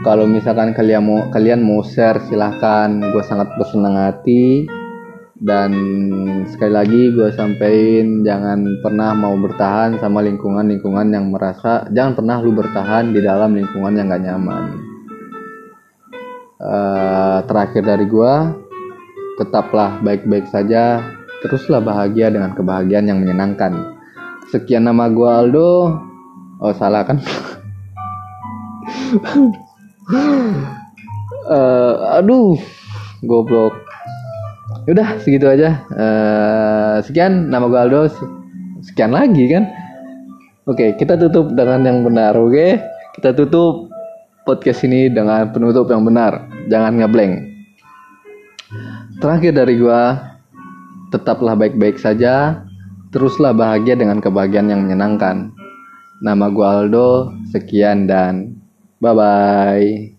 [0.00, 4.64] kalau misalkan kalian mau kalian mau share silahkan, gue sangat bersenang hati.
[5.42, 5.74] Dan
[6.46, 12.54] sekali lagi gue sampaikan jangan pernah mau bertahan sama lingkungan-lingkungan yang merasa jangan pernah lu
[12.54, 14.64] bertahan di dalam lingkungan yang gak nyaman.
[16.62, 18.34] Uh, terakhir dari gue,
[19.42, 21.02] tetaplah baik-baik saja,
[21.42, 23.98] teruslah bahagia dengan kebahagiaan yang menyenangkan.
[24.54, 26.11] Sekian nama gue Aldo.
[26.62, 27.18] Oh salah kan?
[31.50, 32.54] uh, aduh,
[33.26, 33.74] goblok.
[34.86, 35.82] Udah segitu aja.
[35.90, 38.06] Uh, sekian nama gue Aldo.
[38.86, 39.66] Sekian lagi kan?
[40.70, 42.38] Oke, kita tutup dengan yang benar.
[42.38, 42.78] Oke,
[43.18, 43.90] kita tutup
[44.46, 46.46] podcast ini dengan penutup yang benar.
[46.70, 47.34] Jangan ngeblank.
[49.18, 50.18] Terakhir dari gua,
[51.10, 52.62] tetaplah baik-baik saja,
[53.10, 55.50] teruslah bahagia dengan kebahagiaan yang menyenangkan.
[56.22, 58.54] Nama gua Aldo, sekian dan
[59.02, 60.11] bye-bye.